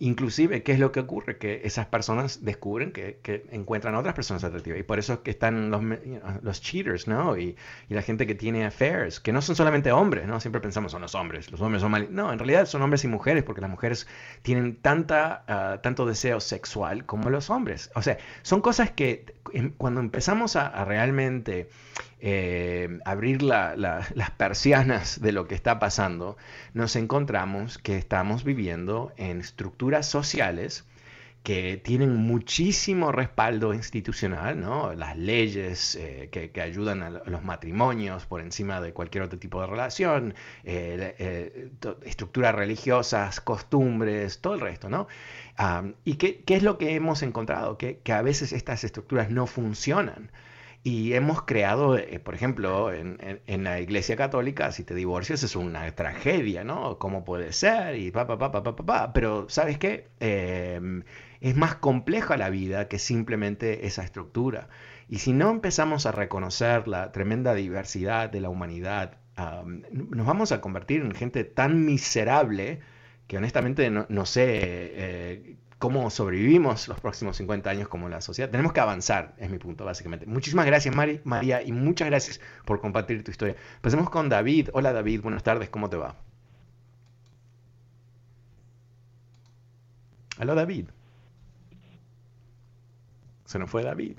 inclusive, 0.00 0.62
¿qué 0.62 0.72
es 0.72 0.78
lo 0.78 0.92
que 0.92 1.00
ocurre? 1.00 1.36
Que 1.36 1.60
esas 1.64 1.86
personas 1.86 2.44
descubren 2.44 2.92
que, 2.92 3.20
encuentran 3.50 3.94
otras 3.94 4.14
personas 4.14 4.44
atractivas. 4.44 4.80
Y 4.80 4.82
por 4.82 4.98
eso 4.98 5.14
es 5.14 5.18
que 5.20 5.30
están 5.30 5.70
los, 5.70 5.82
los 6.42 6.60
cheaters, 6.62 7.06
¿no? 7.06 7.36
Y, 7.36 7.56
la 7.88 8.02
gente 8.02 8.26
que 8.26 8.34
tiene 8.34 8.64
affairs, 8.64 9.20
que 9.20 9.32
no 9.32 9.42
son 9.42 9.56
solamente 9.56 9.92
hombres, 9.92 10.26
¿no? 10.26 10.40
Siempre 10.40 10.60
pensamos 10.60 10.92
son 10.92 11.02
los 11.02 11.14
hombres, 11.14 11.50
los 11.50 11.60
hombres 11.60 11.82
son 11.82 11.90
mal... 11.90 12.08
No, 12.10 12.32
en 12.32 12.38
realidad 12.38 12.66
son 12.66 12.82
hombres 12.82 13.04
y 13.04 13.08
mujeres, 13.08 13.42
porque 13.44 13.60
las 13.60 13.70
mujeres 13.70 14.06
tienen 14.42 14.76
tanta, 14.76 15.44
ah, 15.48 15.80
tanto 15.82 16.06
deseo 16.06 16.40
sexual 16.40 17.04
como 17.06 17.30
los 17.30 17.50
hombres. 17.50 17.90
O 17.94 18.02
sea, 18.02 18.18
son 18.42 18.60
cosas 18.60 18.90
que 18.90 19.35
cuando 19.76 20.00
empezamos 20.00 20.56
a 20.56 20.84
realmente 20.84 21.68
eh, 22.20 22.98
abrir 23.04 23.42
las 23.42 24.30
persianas 24.36 25.20
de 25.20 25.32
lo 25.32 25.46
que 25.46 25.54
está 25.54 25.78
pasando, 25.78 26.36
nos 26.72 26.96
encontramos 26.96 27.78
que 27.78 27.96
estamos 27.98 28.42
viviendo 28.42 29.12
en 29.16 29.40
estructuras 29.40 30.06
sociales 30.06 30.84
que 31.46 31.76
tienen 31.76 32.16
muchísimo 32.16 33.12
respaldo 33.12 33.72
institucional, 33.72 34.60
¿no? 34.60 34.92
las 34.94 35.16
leyes 35.16 35.94
eh, 35.94 36.28
que, 36.32 36.60
ayudan 36.60 37.04
a 37.04 37.10
los 37.10 37.44
matrimonios 37.44 38.26
por 38.26 38.40
encima 38.40 38.80
de 38.80 38.92
cualquier 38.92 39.22
otro 39.22 39.38
tipo 39.38 39.60
de 39.60 39.68
relación, 39.68 40.34
eh, 40.64 41.70
estructuras 42.02 42.52
religiosas, 42.52 43.40
costumbres, 43.40 44.40
todo 44.40 44.54
el 44.54 44.60
resto. 44.60 44.88
¿no? 44.88 45.06
¿Y 46.04 46.14
qué, 46.14 46.42
es 46.48 46.64
lo 46.64 46.78
que 46.78 46.96
hemos 46.96 47.22
encontrado? 47.22 47.78
Que, 47.78 47.98
que 47.98 48.12
a 48.12 48.22
veces 48.22 48.52
estas 48.52 48.82
estructuras 48.82 49.30
no 49.30 49.46
funcionan. 49.46 50.32
Y 50.86 51.14
hemos 51.14 51.42
creado, 51.42 51.96
eh, 51.96 52.20
por 52.20 52.36
ejemplo, 52.36 52.92
en, 52.92 53.64
la 53.64 53.80
Iglesia 53.80 54.14
Católica, 54.14 54.70
si 54.70 54.84
te 54.84 54.94
divorcias 54.94 55.42
es 55.42 55.56
una 55.56 55.90
tragedia, 55.96 56.62
¿no? 56.62 56.98
¿Cómo 56.98 57.24
puede 57.24 57.52
ser? 57.52 57.96
Y 57.96 58.12
pa, 58.12 58.28
pa, 58.28 58.38
pa, 58.38 58.52
pa, 58.52 58.62
pa, 58.62 58.76
pa, 58.76 59.12
Pero, 59.12 59.48
¿sabes 59.48 59.78
qué? 59.78 60.06
Em, 60.20 61.02
es 61.40 61.56
más 61.56 61.76
compleja 61.76 62.36
la 62.36 62.50
vida 62.50 62.88
que 62.88 62.98
simplemente 62.98 63.86
esa 63.86 64.02
estructura. 64.02 64.68
Y 65.08 65.18
si 65.18 65.32
no 65.32 65.50
empezamos 65.50 66.06
a 66.06 66.12
reconocer 66.12 66.88
la 66.88 67.12
tremenda 67.12 67.54
diversidad 67.54 68.30
de 68.30 68.40
la 68.40 68.48
humanidad, 68.48 69.18
nos 69.90 70.26
vamos 70.26 70.52
a 70.52 70.60
convertir 70.60 71.02
en 71.02 71.12
gente 71.12 71.44
tan 71.44 71.84
miserable 71.84 72.80
que 73.26 73.36
honestamente 73.36 73.90
no, 73.90 74.26
sé 74.26 74.44
eh, 74.46 75.56
cómo 75.78 76.10
sobrevivimos 76.10 76.88
los 76.88 77.00
próximos 77.00 77.36
50 77.36 77.68
años 77.68 77.88
como 77.88 78.08
la 78.08 78.20
sociedad. 78.20 78.50
Tenemos 78.50 78.72
que 78.72 78.80
avanzar, 78.80 79.34
es 79.38 79.50
mi 79.50 79.58
punto, 79.58 79.84
básicamente. 79.84 80.26
Muchísimas 80.26 80.66
gracias, 80.66 80.94
María, 80.94 81.62
y 81.62 81.72
muchas 81.72 82.08
gracias 82.08 82.40
por 82.64 82.80
compartir 82.80 83.22
tu 83.24 83.30
historia. 83.30 83.56
Empecemos 83.76 84.10
con 84.10 84.28
David. 84.28 84.70
Hola, 84.72 84.92
David, 84.92 85.20
buenas 85.22 85.42
tardes, 85.42 85.68
¿cómo 85.68 85.90
te 85.90 85.96
va? 85.96 86.16
Hola, 90.38 90.54
David. 90.54 90.86
Se 93.46 93.58
nos 93.58 93.70
fue 93.70 93.82
David. 93.82 94.18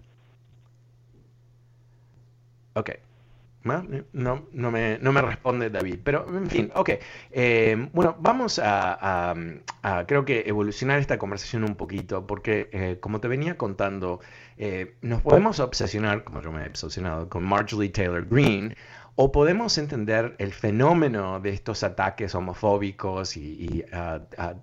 Ok. 2.74 2.92
No, 4.14 4.46
no, 4.54 4.72
me, 4.72 4.98
no 5.00 5.12
me 5.12 5.22
responde 5.22 5.70
David, 5.70 6.00
pero 6.04 6.26
en 6.30 6.50
fin, 6.50 6.72
ok. 6.74 6.92
Eh, 7.32 7.90
bueno, 7.92 8.16
vamos 8.20 8.62
a, 8.64 9.34
creo 10.08 10.24
que 10.24 10.44
evolucionar 10.48 11.00
esta 11.00 11.18
conversación 11.18 11.64
un 11.64 11.76
poquito, 11.76 12.26
porque 12.26 12.70
eh, 12.72 12.98
como 13.02 13.20
te 13.20 13.28
venía 13.28 13.58
contando, 13.58 14.22
eh, 14.58 14.96
nos 15.02 15.22
podemos 15.22 15.60
obsesionar, 15.60 16.24
como 16.24 16.42
yo 16.42 16.52
me 16.52 16.64
he 16.64 16.70
obsesionado, 16.70 17.28
con 17.28 17.44
Marjorie 17.44 17.90
Taylor 17.90 18.26
Greene, 18.26 18.76
o 19.20 19.32
podemos 19.34 19.78
entender 19.78 20.36
el 20.38 20.54
fenómeno 20.54 21.42
de 21.42 21.50
estos 21.50 21.84
ataques 21.84 22.36
homofóbicos 22.36 23.36
y, 23.36 23.84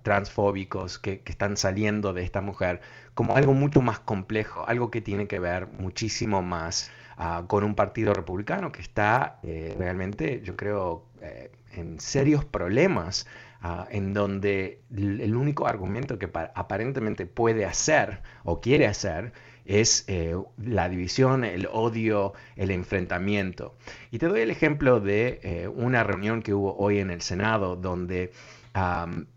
transfóbicos 0.03 0.99
que, 0.99 1.23
están 1.27 1.59
saliendo 1.59 2.15
de 2.15 2.23
esta 2.23 2.41
mujer 2.41 2.81
como 3.13 3.37
algo 3.37 3.53
mucho 3.53 3.83
más 3.83 3.99
complejo, 3.99 4.65
algo 4.67 4.91
que 4.91 5.03
tiene 5.03 5.27
que 5.27 5.39
ver 5.39 5.67
muchísimo 5.67 6.41
más 6.41 6.91
Ah, 7.17 7.45
con 7.47 7.63
un 7.63 7.75
partido 7.77 8.13
republicano 8.13 8.73
que 8.73 8.83
está 8.83 9.39
eh, 9.45 9.75
realmente, 9.79 10.41
yo 10.43 10.57
creo, 10.57 11.07
eh, 11.21 11.53
en 11.73 12.01
serios 12.01 12.45
problemas, 12.45 13.27
ah, 13.61 13.87
en 13.91 14.13
donde 14.15 14.83
el 14.91 15.37
único 15.37 15.69
argumento 15.69 16.19
que 16.19 16.29
aparentemente 16.55 17.27
puede 17.27 17.67
hacer 17.67 18.21
o 18.43 18.61
quiere 18.61 18.89
hacer 18.89 19.33
es 19.65 20.05
eh, 20.09 20.37
la 20.59 20.89
división, 20.89 21.45
el 21.45 21.69
odio, 21.73 22.33
el 22.57 22.71
enfrentamiento. 22.71 23.77
Y 24.11 24.19
te 24.19 24.27
doy 24.27 24.41
el 24.41 24.51
ejemplo 24.51 25.01
de 25.01 25.71
una 25.75 26.05
reunión 26.05 26.43
que 26.43 26.55
hubo 26.55 26.77
hoy 26.77 26.99
en 26.99 27.11
el 27.11 27.23
Senado 27.23 27.77
donde 27.77 28.33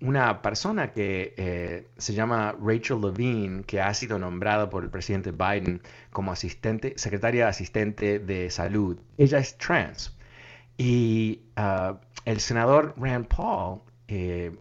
una 0.01 0.41
persona 0.41 0.91
que 0.91 1.35
eh, 1.37 1.87
se 1.97 2.13
llama 2.13 2.55
Rachel 2.59 3.01
Levine, 3.01 3.63
que 3.63 3.79
ha 3.81 3.93
sido 3.93 4.17
nombrada 4.17 4.69
por 4.69 4.83
el 4.83 4.89
presidente 4.89 5.31
Biden 5.31 5.81
como 6.11 6.31
asistente, 6.31 6.93
secretaria 6.97 7.47
asistente 7.47 8.17
de 8.17 8.49
salud. 8.49 8.99
Ella 9.17 9.37
es 9.37 9.57
trans. 9.57 10.17
Y 10.77 11.43
ah, 11.55 11.99
el 12.25 12.39
senador 12.39 12.95
Rand 12.97 13.27
Paul 13.27 13.81
eh, 14.07 14.55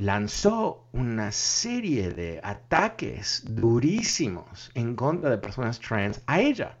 lanzó 0.00 0.86
una 0.92 1.30
serie 1.30 2.10
de 2.10 2.40
ataques 2.42 3.44
durísimos 3.46 4.70
en 4.74 4.96
contra 4.96 5.28
de 5.28 5.36
personas 5.38 5.78
trans 5.78 6.22
a 6.26 6.40
ella. 6.40 6.78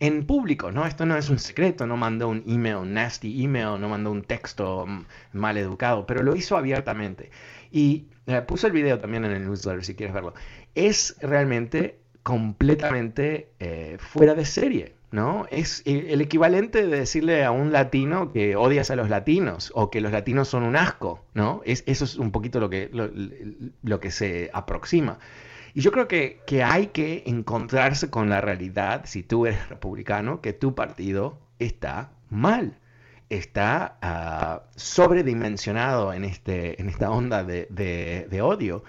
en 0.00 0.26
público, 0.26 0.72
¿no? 0.72 0.86
Esto 0.86 1.04
no 1.04 1.16
es 1.16 1.28
un 1.28 1.38
secreto, 1.38 1.86
no 1.86 1.96
mandó 1.98 2.28
un 2.28 2.42
email, 2.46 2.90
nasty 2.90 3.44
email, 3.44 3.78
no 3.78 3.88
mandó 3.90 4.10
un 4.10 4.22
texto 4.22 4.86
mal 5.32 5.58
educado, 5.58 6.06
pero 6.06 6.22
lo 6.22 6.34
hizo 6.34 6.56
abiertamente. 6.56 7.30
Y 7.70 8.08
eh, 8.26 8.40
puso 8.42 8.66
el 8.66 8.72
video 8.72 8.98
también 8.98 9.26
en 9.26 9.32
el 9.32 9.44
newsletter 9.44 9.84
si 9.84 9.94
quieres 9.94 10.14
verlo. 10.14 10.32
Es 10.74 11.16
realmente 11.20 12.00
completamente 12.22 13.52
eh, 13.58 13.98
fuera 14.00 14.34
de 14.34 14.46
serie, 14.46 14.94
¿no? 15.10 15.46
Es 15.50 15.82
el 15.86 16.20
equivalente 16.20 16.86
de 16.86 17.00
decirle 17.00 17.44
a 17.44 17.50
un 17.50 17.72
latino 17.72 18.32
que 18.32 18.56
odias 18.56 18.90
a 18.90 18.96
los 18.96 19.08
latinos 19.08 19.72
o 19.74 19.90
que 19.90 20.00
los 20.00 20.12
latinos 20.12 20.48
son 20.48 20.62
un 20.62 20.76
asco, 20.76 21.24
¿no? 21.34 21.62
Es, 21.64 21.82
eso 21.86 22.04
es 22.04 22.16
un 22.16 22.30
poquito 22.30 22.60
lo 22.60 22.70
que, 22.70 22.90
lo, 23.82 24.00
que 24.00 24.10
se 24.10 24.50
aproxima. 24.52 25.18
Y 25.74 25.80
yo 25.82 25.92
creo 25.92 26.08
que, 26.08 26.40
que, 26.46 26.62
hay 26.62 26.88
que 26.88 27.24
encontrarse 27.26 28.10
con 28.10 28.28
la 28.28 28.40
realidad, 28.40 29.02
si 29.04 29.22
tú 29.22 29.46
eres 29.46 29.68
republicano, 29.68 30.40
que 30.40 30.52
tu 30.52 30.74
partido 30.74 31.38
está 31.58 32.12
mal, 32.28 32.78
está 33.30 33.98
uh, 34.02 34.68
sobredimensionado 34.76 36.12
en, 36.12 36.24
este, 36.24 36.80
en 36.80 36.88
esta 36.88 37.10
onda 37.10 37.44
de, 37.44 37.66
de, 37.70 38.42
odio 38.42 38.82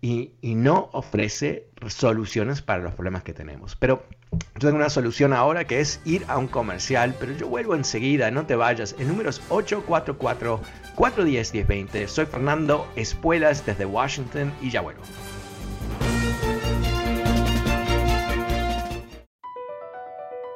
y, 0.00 0.30
y, 0.40 0.54
no 0.54 0.88
ofrece 0.92 1.66
soluciones 1.88 2.62
para 2.62 2.80
los 2.82 2.94
problemas 2.94 3.24
que 3.24 3.32
tenemos. 3.32 3.74
Pero 3.76 4.04
yo 4.30 4.68
tengo 4.68 4.76
una 4.76 4.90
solución 4.90 5.32
ahora 5.32 5.64
que 5.64 5.80
es 5.80 6.00
ir 6.04 6.24
a 6.28 6.36
un 6.38 6.46
comercial, 6.48 7.14
pero 7.18 7.32
yo 7.32 7.48
vuelvo 7.48 7.74
enseguida, 7.74 8.30
no 8.30 8.46
te 8.46 8.54
vayas. 8.56 8.94
El 8.98 9.08
número 9.08 9.30
es 9.30 9.40
844-410-1020. 9.48 12.06
Soy 12.06 12.26
Fernando 12.26 12.86
Espuelas 12.96 13.64
desde 13.66 13.86
Washington 13.86 14.52
y 14.60 14.70
ya 14.70 14.82
vuelvo. 14.82 15.02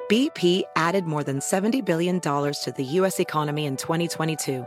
BP 0.08 0.64
added 0.76 1.04
more 1.06 1.24
than 1.24 1.40
$70 1.40 1.84
billion 1.86 2.20
to 2.20 2.52
the 2.76 2.84
U.S. 3.00 3.18
economy 3.18 3.64
in 3.64 3.76
2022. 3.76 4.66